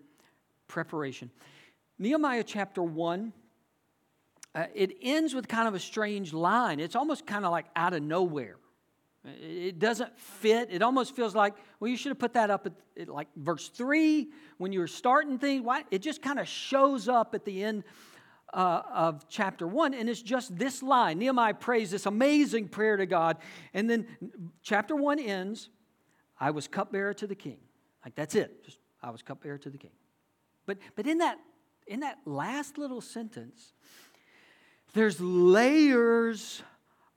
preparation. 0.67 1.31
Nehemiah 1.99 2.45
chapter 2.45 2.83
1 2.83 3.33
uh, 4.55 4.67
it 4.75 4.97
ends 5.03 5.35
with 5.35 5.47
kind 5.47 5.69
of 5.69 5.75
a 5.75 5.79
strange 5.79 6.33
line. 6.33 6.81
It's 6.81 6.97
almost 6.97 7.27
kind 7.27 7.45
of 7.45 7.53
like 7.53 7.67
out 7.77 7.93
of 7.93 8.03
nowhere. 8.03 8.57
It 9.25 9.79
doesn't 9.79 10.19
fit. 10.19 10.69
It 10.73 10.83
almost 10.83 11.15
feels 11.15 11.35
like, 11.35 11.55
well, 11.79 11.91
you 11.91 11.97
should 11.97 12.11
have 12.11 12.19
put 12.19 12.33
that 12.33 12.51
up 12.51 12.67
at, 12.67 12.73
at 13.01 13.09
like 13.09 13.29
verse 13.37 13.69
3 13.69 14.29
when 14.57 14.73
you 14.73 14.81
were 14.81 14.87
starting 14.87 15.39
things. 15.39 15.63
Why? 15.63 15.85
It 15.91 16.01
just 16.01 16.23
kind 16.23 16.39
of 16.39 16.49
shows 16.49 17.09
up 17.09 17.35
at 17.35 17.45
the 17.45 17.63
end 17.63 17.85
uh, 18.53 18.83
of 18.93 19.29
chapter 19.29 19.67
1, 19.67 19.95
and 19.95 20.09
it's 20.09 20.23
just 20.23 20.57
this 20.57 20.83
line. 20.83 21.19
Nehemiah 21.19 21.55
prays 21.55 21.91
this 21.91 22.07
amazing 22.07 22.69
prayer 22.69 22.97
to 22.97 23.07
God, 23.07 23.37
and 23.75 23.89
then 23.89 24.07
chapter 24.63 24.97
1 24.97 25.19
ends 25.19 25.71
I 26.41 26.51
was 26.51 26.69
cupbearer 26.69 27.15
to 27.15 27.27
the 27.27 27.35
king. 27.35 27.59
Like 28.05 28.15
that's 28.15 28.35
it. 28.35 28.65
Just 28.65 28.79
I 29.03 29.11
was 29.11 29.23
cupbearer 29.23 29.59
to 29.59 29.71
the 29.71 29.79
king. 29.79 29.91
But, 30.67 30.79
but 30.97 31.07
in, 31.07 31.19
that, 31.19 31.39
in 31.87 32.01
that 32.01 32.19
last 32.25 32.79
little 32.79 33.01
sentence, 33.01 33.73
there's 34.95 35.21
layers 35.21 36.63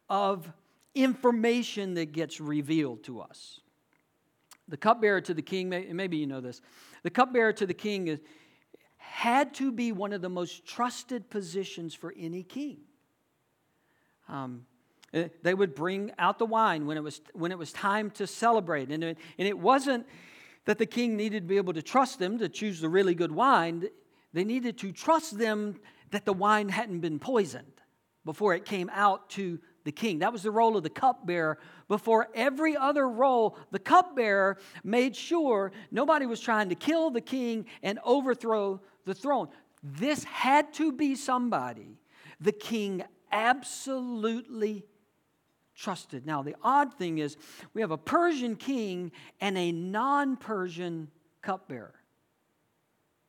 of 0.09 0.51
information 0.95 1.93
that 1.95 2.11
gets 2.11 2.39
revealed 2.41 3.03
to 3.03 3.21
us. 3.21 3.59
The 4.67 4.77
cupbearer 4.77 5.21
to 5.21 5.33
the 5.33 5.41
king, 5.41 5.69
maybe 5.69 6.17
you 6.17 6.27
know 6.27 6.41
this, 6.41 6.61
the 7.03 7.09
cupbearer 7.09 7.53
to 7.53 7.65
the 7.65 7.73
king 7.73 8.07
is, 8.07 8.21
had 9.01 9.53
to 9.55 9.71
be 9.71 9.91
one 9.91 10.13
of 10.13 10.21
the 10.21 10.29
most 10.29 10.65
trusted 10.65 11.29
positions 11.29 11.93
for 11.93 12.13
any 12.17 12.43
king. 12.43 12.77
Um, 14.29 14.65
eh, 15.13 15.29
they 15.41 15.53
would 15.53 15.75
bring 15.75 16.11
out 16.19 16.39
the 16.39 16.45
wine 16.45 16.85
when 16.85 16.97
it 16.97 17.03
was, 17.03 17.19
when 17.33 17.51
it 17.51 17.57
was 17.57 17.73
time 17.73 18.11
to 18.11 18.27
celebrate. 18.27 18.89
And 18.89 19.03
it, 19.03 19.17
and 19.37 19.47
it 19.47 19.57
wasn't 19.57 20.05
that 20.65 20.77
the 20.77 20.85
king 20.85 21.17
needed 21.17 21.43
to 21.43 21.47
be 21.47 21.57
able 21.57 21.73
to 21.73 21.81
trust 21.81 22.19
them 22.19 22.37
to 22.37 22.47
choose 22.47 22.79
the 22.79 22.89
really 22.89 23.15
good 23.15 23.31
wine, 23.31 23.83
they 24.33 24.43
needed 24.43 24.77
to 24.77 24.91
trust 24.91 25.37
them 25.37 25.79
that 26.11 26.25
the 26.25 26.33
wine 26.33 26.69
hadn't 26.69 26.99
been 26.99 27.19
poisoned 27.19 27.81
before 28.23 28.53
it 28.53 28.65
came 28.65 28.89
out 28.93 29.29
to 29.31 29.59
the 29.83 29.91
king. 29.91 30.19
That 30.19 30.31
was 30.31 30.43
the 30.43 30.51
role 30.51 30.77
of 30.77 30.83
the 30.83 30.89
cupbearer. 30.89 31.57
Before 31.87 32.29
every 32.35 32.77
other 32.77 33.09
role, 33.09 33.57
the 33.71 33.79
cupbearer 33.79 34.57
made 34.83 35.15
sure 35.15 35.71
nobody 35.89 36.25
was 36.25 36.39
trying 36.39 36.69
to 36.69 36.75
kill 36.75 37.09
the 37.09 37.21
king 37.21 37.65
and 37.81 37.99
overthrow 38.03 38.81
the 39.05 39.13
throne. 39.13 39.49
This 39.83 40.23
had 40.23 40.73
to 40.73 40.91
be 40.91 41.15
somebody 41.15 41.97
the 42.39 42.51
king 42.51 43.03
absolutely 43.31 44.85
trusted. 45.75 46.25
Now, 46.25 46.41
the 46.41 46.55
odd 46.63 46.93
thing 46.95 47.19
is, 47.19 47.37
we 47.73 47.81
have 47.81 47.91
a 47.91 47.97
Persian 47.97 48.55
king 48.55 49.11
and 49.39 49.57
a 49.57 49.71
non 49.71 50.37
Persian 50.37 51.09
cupbearer. 51.41 51.95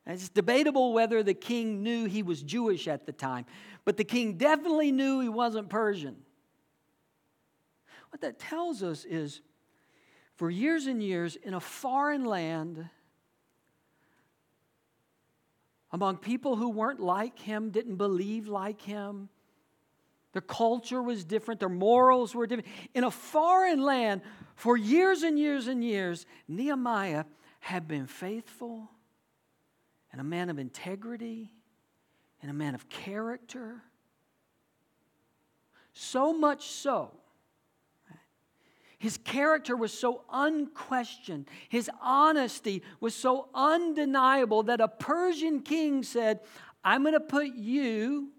It's 0.05 0.29
debatable 0.29 0.93
whether 0.93 1.23
the 1.23 1.33
king 1.33 1.81
knew 1.81 2.05
he 2.05 2.23
was 2.23 2.41
Jewish 2.41 2.87
at 2.87 3.05
the 3.05 3.13
time, 3.13 3.45
but 3.85 3.95
the 3.95 4.03
king 4.03 4.33
definitely 4.37 4.91
knew 4.91 5.21
he 5.21 5.29
wasn't 5.29 5.69
Persian. 5.69 6.17
What 8.09 8.21
that 8.21 8.37
tells 8.37 8.83
us 8.83 9.05
is 9.05 9.41
for 10.35 10.49
years 10.49 10.87
and 10.87 11.01
years 11.01 11.37
in 11.37 11.53
a 11.53 11.59
foreign 11.59 12.25
land, 12.25 12.89
among 15.93 16.17
people 16.17 16.55
who 16.55 16.69
weren't 16.69 16.99
like 16.99 17.37
him, 17.39 17.69
didn't 17.69 17.95
believe 17.95 18.47
like 18.47 18.81
him, 18.81 19.29
their 20.33 20.41
culture 20.41 21.01
was 21.01 21.23
different, 21.23 21.59
their 21.59 21.69
morals 21.69 22.33
were 22.33 22.47
different. 22.47 22.67
In 22.95 23.03
a 23.03 23.11
foreign 23.11 23.79
land, 23.81 24.21
for 24.55 24.75
years 24.75 25.21
and 25.21 25.37
years 25.37 25.67
and 25.67 25.83
years, 25.83 26.25
Nehemiah 26.47 27.25
had 27.59 27.87
been 27.87 28.07
faithful 28.07 28.89
and 30.11 30.19
a 30.19 30.23
man 30.23 30.49
of 30.49 30.57
integrity 30.57 31.51
and 32.41 32.49
a 32.49 32.53
man 32.53 32.73
of 32.73 32.89
character. 32.89 33.83
So 35.93 36.33
much 36.33 36.69
so, 36.69 37.11
his 39.03 39.17
character 39.17 39.75
was 39.75 39.91
so 39.91 40.23
unquestioned, 40.31 41.45
his 41.67 41.91
honesty 42.01 42.81
was 43.01 43.13
so 43.13 43.49
undeniable 43.53 44.63
that 44.63 44.79
a 44.79 44.87
Persian 44.87 45.59
king 45.59 46.03
said, 46.03 46.39
I'm 46.85 47.01
going 47.01 47.11
to 47.11 47.19
put 47.19 47.47
you 47.47 48.29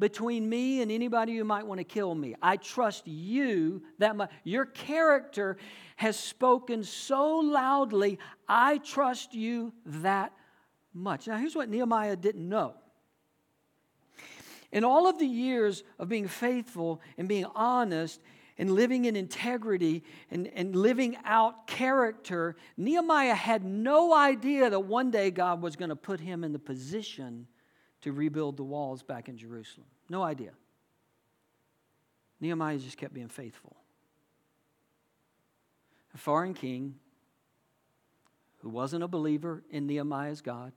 between 0.00 0.48
me 0.48 0.82
and 0.82 0.90
anybody 0.90 1.36
who 1.36 1.44
might 1.44 1.64
want 1.68 1.78
to 1.78 1.84
kill 1.84 2.16
me. 2.16 2.34
I 2.42 2.56
trust 2.56 3.06
you 3.06 3.84
that 3.98 4.16
much. 4.16 4.32
Your 4.42 4.64
character 4.66 5.56
has 5.94 6.18
spoken 6.18 6.82
so 6.82 7.38
loudly, 7.38 8.18
I 8.48 8.78
trust 8.78 9.34
you 9.34 9.72
that 9.86 10.32
much. 10.92 11.28
Now, 11.28 11.36
here's 11.36 11.54
what 11.54 11.68
Nehemiah 11.68 12.16
didn't 12.16 12.48
know. 12.48 12.74
In 14.72 14.82
all 14.82 15.06
of 15.06 15.20
the 15.20 15.26
years 15.26 15.84
of 16.00 16.08
being 16.08 16.26
faithful 16.26 17.00
and 17.16 17.28
being 17.28 17.46
honest 17.54 18.20
and 18.58 18.70
living 18.70 19.06
in 19.06 19.16
integrity 19.16 20.04
and, 20.30 20.46
and 20.48 20.76
living 20.76 21.16
out 21.24 21.66
character, 21.66 22.56
Nehemiah 22.76 23.34
had 23.34 23.64
no 23.64 24.14
idea 24.14 24.70
that 24.70 24.80
one 24.80 25.10
day 25.10 25.30
God 25.30 25.62
was 25.62 25.76
going 25.76 25.88
to 25.88 25.96
put 25.96 26.20
him 26.20 26.44
in 26.44 26.52
the 26.52 26.58
position 26.58 27.46
to 28.02 28.12
rebuild 28.12 28.56
the 28.56 28.64
walls 28.64 29.02
back 29.02 29.28
in 29.28 29.36
Jerusalem. 29.36 29.86
No 30.08 30.22
idea. 30.22 30.52
Nehemiah 32.40 32.78
just 32.78 32.98
kept 32.98 33.14
being 33.14 33.28
faithful. 33.28 33.76
A 36.14 36.18
foreign 36.18 36.54
king 36.54 36.96
who 38.58 38.68
wasn't 38.68 39.02
a 39.02 39.08
believer 39.08 39.62
in 39.70 39.86
Nehemiah's 39.86 40.40
God, 40.40 40.72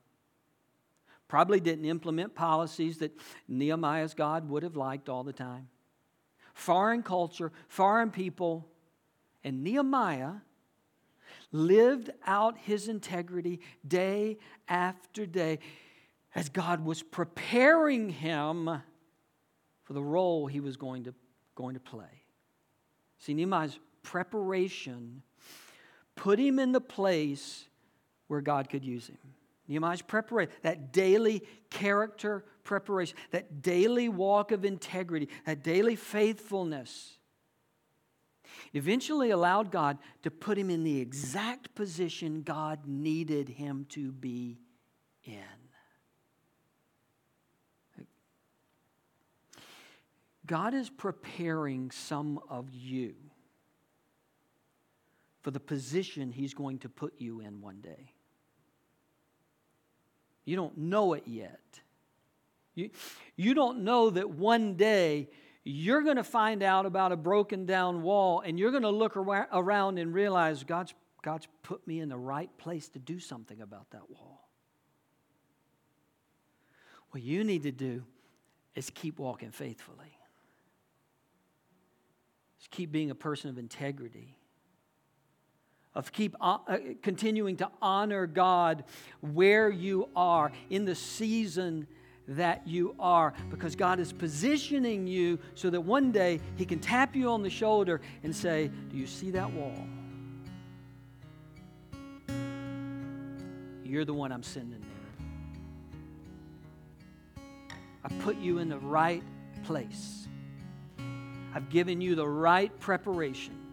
Probably 1.27 1.59
didn't 1.59 1.85
implement 1.85 2.35
policies 2.35 2.99
that 2.99 3.11
Nehemiah's 3.47 4.13
God 4.13 4.47
would 4.49 4.63
have 4.63 4.75
liked 4.75 5.09
all 5.09 5.23
the 5.23 5.33
time. 5.33 5.69
Foreign 6.55 7.03
culture, 7.03 7.51
foreign 7.67 8.09
people, 8.09 8.65
and 9.43 9.63
Nehemiah 9.63 10.35
lived 11.51 12.09
out 12.25 12.57
his 12.57 12.87
integrity 12.87 13.59
day 13.85 14.37
after 14.67 15.25
day 15.25 15.59
as 16.33 16.47
God 16.49 16.83
was 16.83 17.03
preparing 17.03 18.09
him 18.09 18.81
for 19.83 19.93
the 19.93 20.01
role 20.01 20.47
he 20.47 20.61
was 20.61 20.77
going 20.77 21.03
to, 21.03 21.13
going 21.55 21.75
to 21.75 21.79
play. 21.81 22.23
See, 23.19 23.33
Nehemiah's 23.33 23.77
preparation 24.01 25.23
put 26.15 26.39
him 26.39 26.57
in 26.57 26.71
the 26.71 26.81
place 26.81 27.65
where 28.27 28.41
God 28.41 28.69
could 28.69 28.85
use 28.85 29.07
him. 29.07 29.34
Nehemiah's 29.67 30.01
preparation, 30.01 30.53
that 30.61 30.93
daily 30.93 31.43
character 31.69 32.45
preparation, 32.63 33.17
that 33.31 33.61
daily 33.61 34.09
walk 34.09 34.51
of 34.51 34.65
integrity, 34.65 35.29
that 35.45 35.63
daily 35.63 35.95
faithfulness, 35.95 37.17
eventually 38.73 39.31
allowed 39.31 39.71
God 39.71 39.97
to 40.23 40.31
put 40.31 40.57
him 40.57 40.69
in 40.69 40.83
the 40.83 40.99
exact 40.99 41.73
position 41.75 42.43
God 42.43 42.85
needed 42.85 43.49
him 43.49 43.85
to 43.89 44.11
be 44.11 44.59
in. 45.23 45.33
God 50.45 50.73
is 50.73 50.89
preparing 50.89 51.89
some 51.91 52.39
of 52.49 52.71
you 52.71 53.15
for 55.41 55.51
the 55.51 55.59
position 55.59 56.31
He's 56.31 56.53
going 56.53 56.79
to 56.79 56.89
put 56.89 57.13
you 57.19 57.39
in 57.39 57.61
one 57.61 57.81
day. 57.81 58.14
You 60.45 60.55
don't 60.55 60.77
know 60.77 61.13
it 61.13 61.23
yet. 61.25 61.59
You, 62.75 62.91
you 63.35 63.53
don't 63.53 63.83
know 63.83 64.11
that 64.11 64.29
one 64.29 64.75
day 64.75 65.29
you're 65.63 66.03
going 66.03 66.17
to 66.17 66.23
find 66.23 66.61
out 66.61 66.85
about 66.85 67.11
a 67.11 67.17
broken 67.17 67.65
down 67.65 68.03
wall 68.03 68.41
and 68.41 68.59
you're 68.59 68.71
going 68.71 68.83
to 68.83 68.89
look 68.89 69.17
around 69.17 69.97
and 69.97 70.13
realize 70.13 70.63
God's, 70.63 70.93
God's 71.23 71.47
put 71.63 71.85
me 71.87 71.99
in 71.99 72.09
the 72.09 72.17
right 72.17 72.55
place 72.57 72.87
to 72.89 72.99
do 72.99 73.19
something 73.19 73.61
about 73.61 73.89
that 73.91 74.09
wall. 74.09 74.47
What 77.09 77.23
you 77.23 77.43
need 77.43 77.63
to 77.63 77.71
do 77.71 78.03
is 78.75 78.89
keep 78.89 79.19
walking 79.19 79.51
faithfully, 79.51 80.17
just 82.59 82.69
keep 82.71 82.91
being 82.91 83.09
a 83.09 83.15
person 83.15 83.49
of 83.49 83.57
integrity 83.57 84.37
of 85.95 86.11
keep 86.11 86.35
uh, 86.41 86.57
uh, 86.67 86.77
continuing 87.01 87.55
to 87.57 87.69
honor 87.81 88.27
God 88.27 88.83
where 89.21 89.69
you 89.69 90.09
are 90.15 90.51
in 90.69 90.85
the 90.85 90.95
season 90.95 91.87
that 92.27 92.67
you 92.67 92.95
are 92.99 93.33
because 93.49 93.75
God 93.75 93.99
is 93.99 94.11
positioning 94.11 95.07
you 95.07 95.39
so 95.53 95.69
that 95.69 95.79
one 95.79 96.11
day 96.11 96.39
He 96.55 96.65
can 96.65 96.79
tap 96.79 97.15
you 97.15 97.29
on 97.29 97.43
the 97.43 97.49
shoulder 97.49 98.01
and 98.23 98.35
say, 98.35 98.69
Do 98.89 98.97
you 98.97 99.07
see 99.07 99.31
that 99.31 99.51
wall? 99.51 99.87
You're 103.83 104.05
the 104.05 104.13
one 104.13 104.31
I'm 104.31 104.43
sending 104.43 104.81
there. 104.81 104.89
I 108.03 108.09
put 108.21 108.37
you 108.37 108.57
in 108.57 108.67
the 108.67 108.79
right 108.79 109.23
place. 109.63 110.27
I've 111.53 111.69
given 111.69 112.01
you 112.01 112.15
the 112.15 112.27
right 112.27 112.77
preparation. 112.79 113.64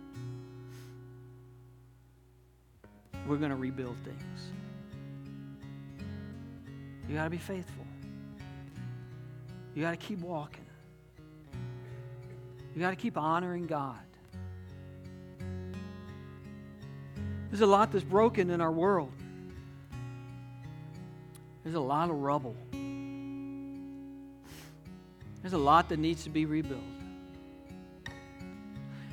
We're 3.27 3.37
going 3.37 3.51
to 3.51 3.57
rebuild 3.57 3.97
things. 4.05 4.51
You 7.09 7.17
got 7.17 7.25
to 7.25 7.31
be 7.31 7.39
faithful. 7.39 7.87
You 9.75 9.83
got 9.83 9.91
to 9.91 9.97
keep 9.97 10.21
walking. 10.21 10.67
You 12.75 12.81
got 12.81 12.91
to 12.91 12.97
keep 12.97 13.17
honoring 13.17 13.67
God. 13.67 13.99
There's 17.51 17.61
a 17.61 17.67
lot 17.67 17.93
that's 17.93 18.05
broken 18.05 18.51
in 18.51 18.61
our 18.61 18.73
world. 18.73 19.13
There's 21.63 21.77
a 21.77 21.81
lot 21.81 22.11
of 22.11 22.17
rubble. 22.17 22.57
There's 25.43 25.53
a 25.53 25.59
lot 25.59 25.89
that 25.91 25.99
needs 25.99 26.25
to 26.25 26.31
be 26.31 26.47
rebuilt. 26.47 26.81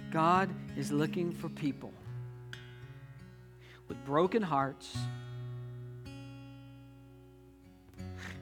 God 0.10 0.50
is 0.78 0.92
looking 0.92 1.34
for 1.34 1.50
people 1.50 1.92
with 3.90 4.04
broken 4.06 4.42
hearts 4.42 4.96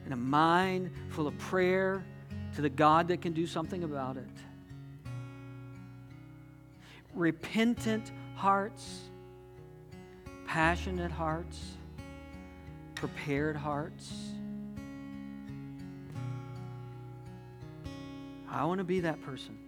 and 0.04 0.12
a 0.12 0.16
mind 0.16 0.92
full 1.10 1.26
of 1.26 1.36
prayer 1.38 2.04
to 2.54 2.60
the 2.60 2.68
God 2.68 3.08
that 3.08 3.20
can 3.20 3.32
do 3.32 3.46
something 3.46 3.82
about 3.82 4.16
it. 4.16 4.28
Repentant 7.14 8.12
hearts, 8.36 9.00
passionate 10.46 11.10
hearts, 11.10 11.58
prepared 12.94 13.56
hearts. 13.56 14.12
I 18.50 18.64
want 18.64 18.78
to 18.78 18.84
be 18.84 19.00
that 19.00 19.20
person. 19.22 19.58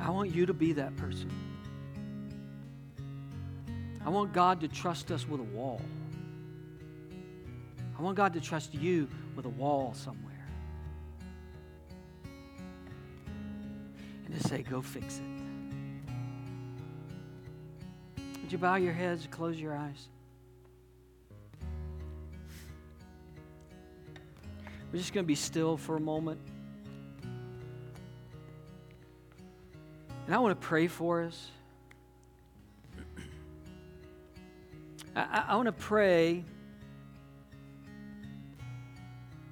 I 0.00 0.10
want 0.10 0.34
you 0.34 0.46
to 0.46 0.54
be 0.54 0.72
that 0.74 0.96
person. 0.96 1.30
I 4.06 4.08
want 4.08 4.32
God 4.32 4.60
to 4.60 4.68
trust 4.68 5.10
us 5.10 5.28
with 5.28 5.40
a 5.40 5.44
wall. 5.44 5.80
I 7.98 8.02
want 8.02 8.16
God 8.16 8.34
to 8.34 8.40
trust 8.40 8.72
you 8.72 9.08
with 9.34 9.46
a 9.46 9.50
wall 9.50 9.94
somewhere. 9.94 10.46
And 14.26 14.40
to 14.40 14.48
say, 14.48 14.62
go 14.62 14.80
fix 14.80 15.18
it. 15.18 15.24
Would 18.42 18.52
you 18.52 18.58
bow 18.58 18.76
your 18.76 18.92
heads 18.92 19.26
close 19.28 19.60
your 19.60 19.74
eyes? 19.74 20.08
We're 24.92 25.00
just 25.00 25.12
going 25.12 25.24
to 25.24 25.28
be 25.28 25.34
still 25.34 25.76
for 25.76 25.96
a 25.96 26.00
moment. 26.00 26.38
And 30.26 30.34
I 30.34 30.38
want 30.38 30.60
to 30.60 30.64
pray 30.64 30.86
for 30.86 31.24
us. 31.24 31.50
I, 35.16 35.46
I 35.48 35.56
want 35.56 35.66
to 35.66 35.72
pray 35.72 36.44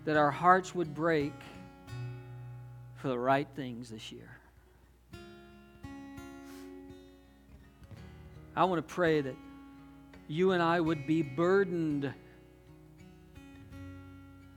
that 0.04 0.16
our 0.16 0.30
hearts 0.30 0.74
would 0.74 0.94
break 0.94 1.32
for 2.96 3.08
the 3.08 3.18
right 3.18 3.48
things 3.56 3.88
this 3.88 4.12
year. 4.12 4.28
I 8.54 8.64
want 8.64 8.86
to 8.86 8.94
pray 8.94 9.22
that 9.22 9.34
you 10.28 10.52
and 10.52 10.62
I 10.62 10.78
would 10.80 11.06
be 11.06 11.22
burdened 11.22 12.12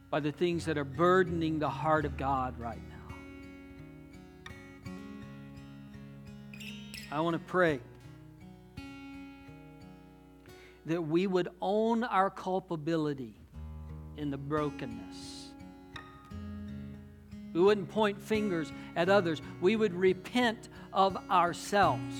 by 0.10 0.20
the 0.20 0.32
things 0.32 0.66
that 0.66 0.78
are 0.78 0.84
burdening 0.84 1.58
the 1.58 1.70
heart 1.70 2.06
of 2.06 2.18
God 2.18 2.60
right 2.60 2.82
now. 2.90 2.96
I 7.12 7.22
want 7.22 7.34
to 7.34 7.40
pray 7.40 7.80
that 10.88 11.02
we 11.02 11.28
would 11.28 11.50
own 11.62 12.04
our 12.06 12.30
culpability 12.30 13.36
in 14.16 14.32
the 14.32 14.38
brokenness. 14.38 15.50
We 17.54 17.62
wouldn't 17.62 17.90
point 17.90 18.22
fingers 18.22 18.72
at 18.96 19.10
others. 19.10 19.42
We 19.60 19.76
would 19.76 19.94
repent 19.94 20.70
of 20.94 21.18
ourselves. 21.30 22.16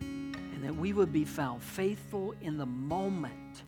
And 0.00 0.64
that 0.64 0.74
we 0.74 0.94
would 0.94 1.12
be 1.12 1.26
found 1.26 1.62
faithful 1.62 2.34
in 2.40 2.56
the 2.56 2.66
moment 2.66 3.64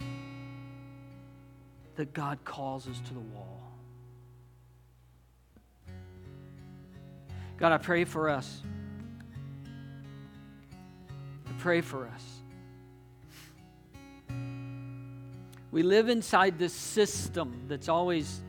that 1.96 2.14
God 2.14 2.38
calls 2.44 2.88
us 2.88 3.01
to 3.09 3.14
the 3.14 3.20
wall. 3.20 3.61
God, 7.59 7.72
I 7.72 7.78
pray 7.78 8.05
for 8.05 8.30
us. 8.30 8.62
Pray 11.59 11.80
for 11.80 12.06
us. 12.06 12.24
We 15.72 15.82
live 15.82 16.09
inside 16.09 16.56
this 16.56 16.72
system 16.72 17.64
that's 17.66 17.88
always 17.88 18.42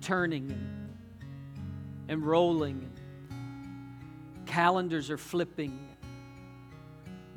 turning 0.00 0.50
and, 0.50 0.96
and 2.08 2.24
rolling. 2.24 2.88
And 3.30 4.46
calendars 4.46 5.10
are 5.10 5.18
flipping. 5.18 5.88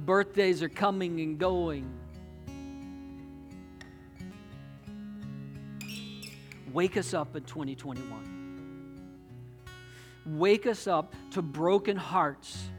Birthdays 0.06 0.62
are 0.62 0.70
coming 0.70 1.22
and 1.22 1.40
going. 1.40 1.92
Wake 6.72 6.98
us 6.98 7.16
up 7.16 7.36
in 7.36 7.44
2021. 7.46 9.00
Wake 10.28 10.68
us 10.68 10.86
up 10.86 11.16
to 11.32 11.42
broken 11.42 11.98
hearts 11.98 12.70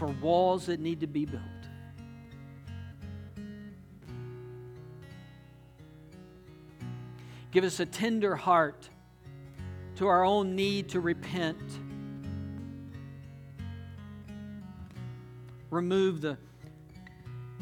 for 0.00 0.06
walls 0.22 0.64
that 0.64 0.80
need 0.80 1.00
to 1.00 1.06
be 1.06 1.26
built. 1.26 1.42
Give 7.50 7.64
us 7.64 7.80
a 7.80 7.84
tender 7.84 8.34
heart 8.34 8.88
to 9.96 10.06
our 10.06 10.24
own 10.24 10.56
need 10.56 10.88
to 10.88 11.00
repent. 11.00 11.60
Remove 15.68 16.22
the 16.22 16.38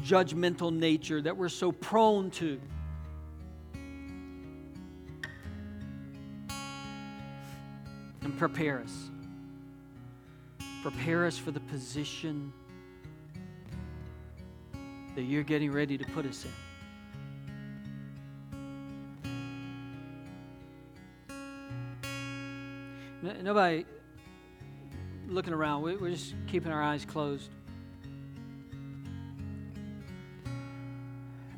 judgmental 0.01 0.73
nature 0.73 1.21
that 1.21 1.35
we're 1.35 1.49
so 1.49 1.73
prone 1.73 2.31
to. 2.31 2.57
And 8.21 8.37
prepare 8.37 8.79
us. 8.79 9.09
Prepare 10.81 11.25
us 11.25 11.37
for 11.37 11.51
the 11.51 11.59
position 11.59 12.53
that 15.15 15.23
you're 15.23 15.43
getting 15.43 15.71
ready 15.71 15.97
to 15.97 16.05
put 16.05 16.25
us 16.25 16.45
in. 16.45 16.51
Nobody 23.43 23.85
looking 25.27 25.53
around. 25.53 25.81
We're 25.81 26.11
just 26.11 26.33
keeping 26.47 26.71
our 26.71 26.81
eyes 26.81 27.03
closed. 27.03 27.49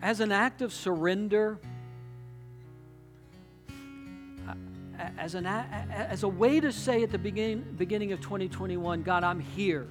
As 0.02 0.20
an 0.20 0.32
act 0.32 0.64
of 0.64 0.74
surrender 0.74 1.60
as, 5.22 5.36
an, 5.36 5.46
as 5.46 6.24
a 6.24 6.28
way 6.28 6.60
to 6.60 6.72
say 6.72 7.04
at 7.04 7.12
the 7.12 7.18
beginning, 7.20 7.76
beginning 7.78 8.12
of 8.12 8.22
2021, 8.22 9.04
God, 9.04 9.24
I'm 9.24 9.40
here. 9.40 9.88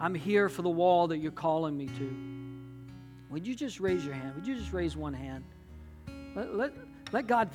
I'm 0.00 0.16
here 0.16 0.48
for 0.48 0.62
the 0.62 0.68
wall 0.68 1.06
that 1.08 1.18
you're 1.18 1.30
calling 1.30 1.78
me 1.78 1.86
to. 1.86 2.16
Would 3.30 3.46
you 3.46 3.54
just 3.54 3.78
raise 3.78 4.04
your 4.04 4.14
hand? 4.14 4.34
Would 4.34 4.44
you 4.44 4.56
just 4.56 4.72
raise 4.72 4.96
one 4.96 5.14
hand? 5.14 5.44
Let, 6.34 6.56
let, 6.56 6.72
let 7.12 7.26
God 7.28 7.50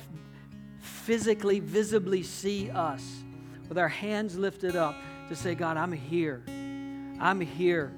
physically, 0.78 1.60
visibly 1.60 2.22
see 2.22 2.70
us 2.70 3.22
with 3.68 3.76
our 3.76 3.88
hands 3.88 4.38
lifted 4.38 4.74
up 4.74 4.96
to 5.28 5.36
say, 5.36 5.54
God, 5.54 5.76
I'm 5.76 5.92
here. 5.92 6.42
I'm 7.20 7.38
here. 7.42 7.92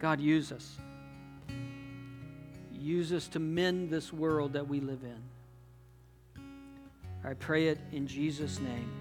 God, 0.00 0.20
use 0.20 0.50
us. 0.50 0.76
Use 2.84 3.14
us 3.14 3.28
to 3.28 3.38
mend 3.38 3.88
this 3.88 4.12
world 4.12 4.52
that 4.52 4.68
we 4.68 4.78
live 4.78 5.00
in. 5.02 6.42
I 7.24 7.32
pray 7.32 7.68
it 7.68 7.78
in 7.92 8.06
Jesus' 8.06 8.60
name. 8.60 8.94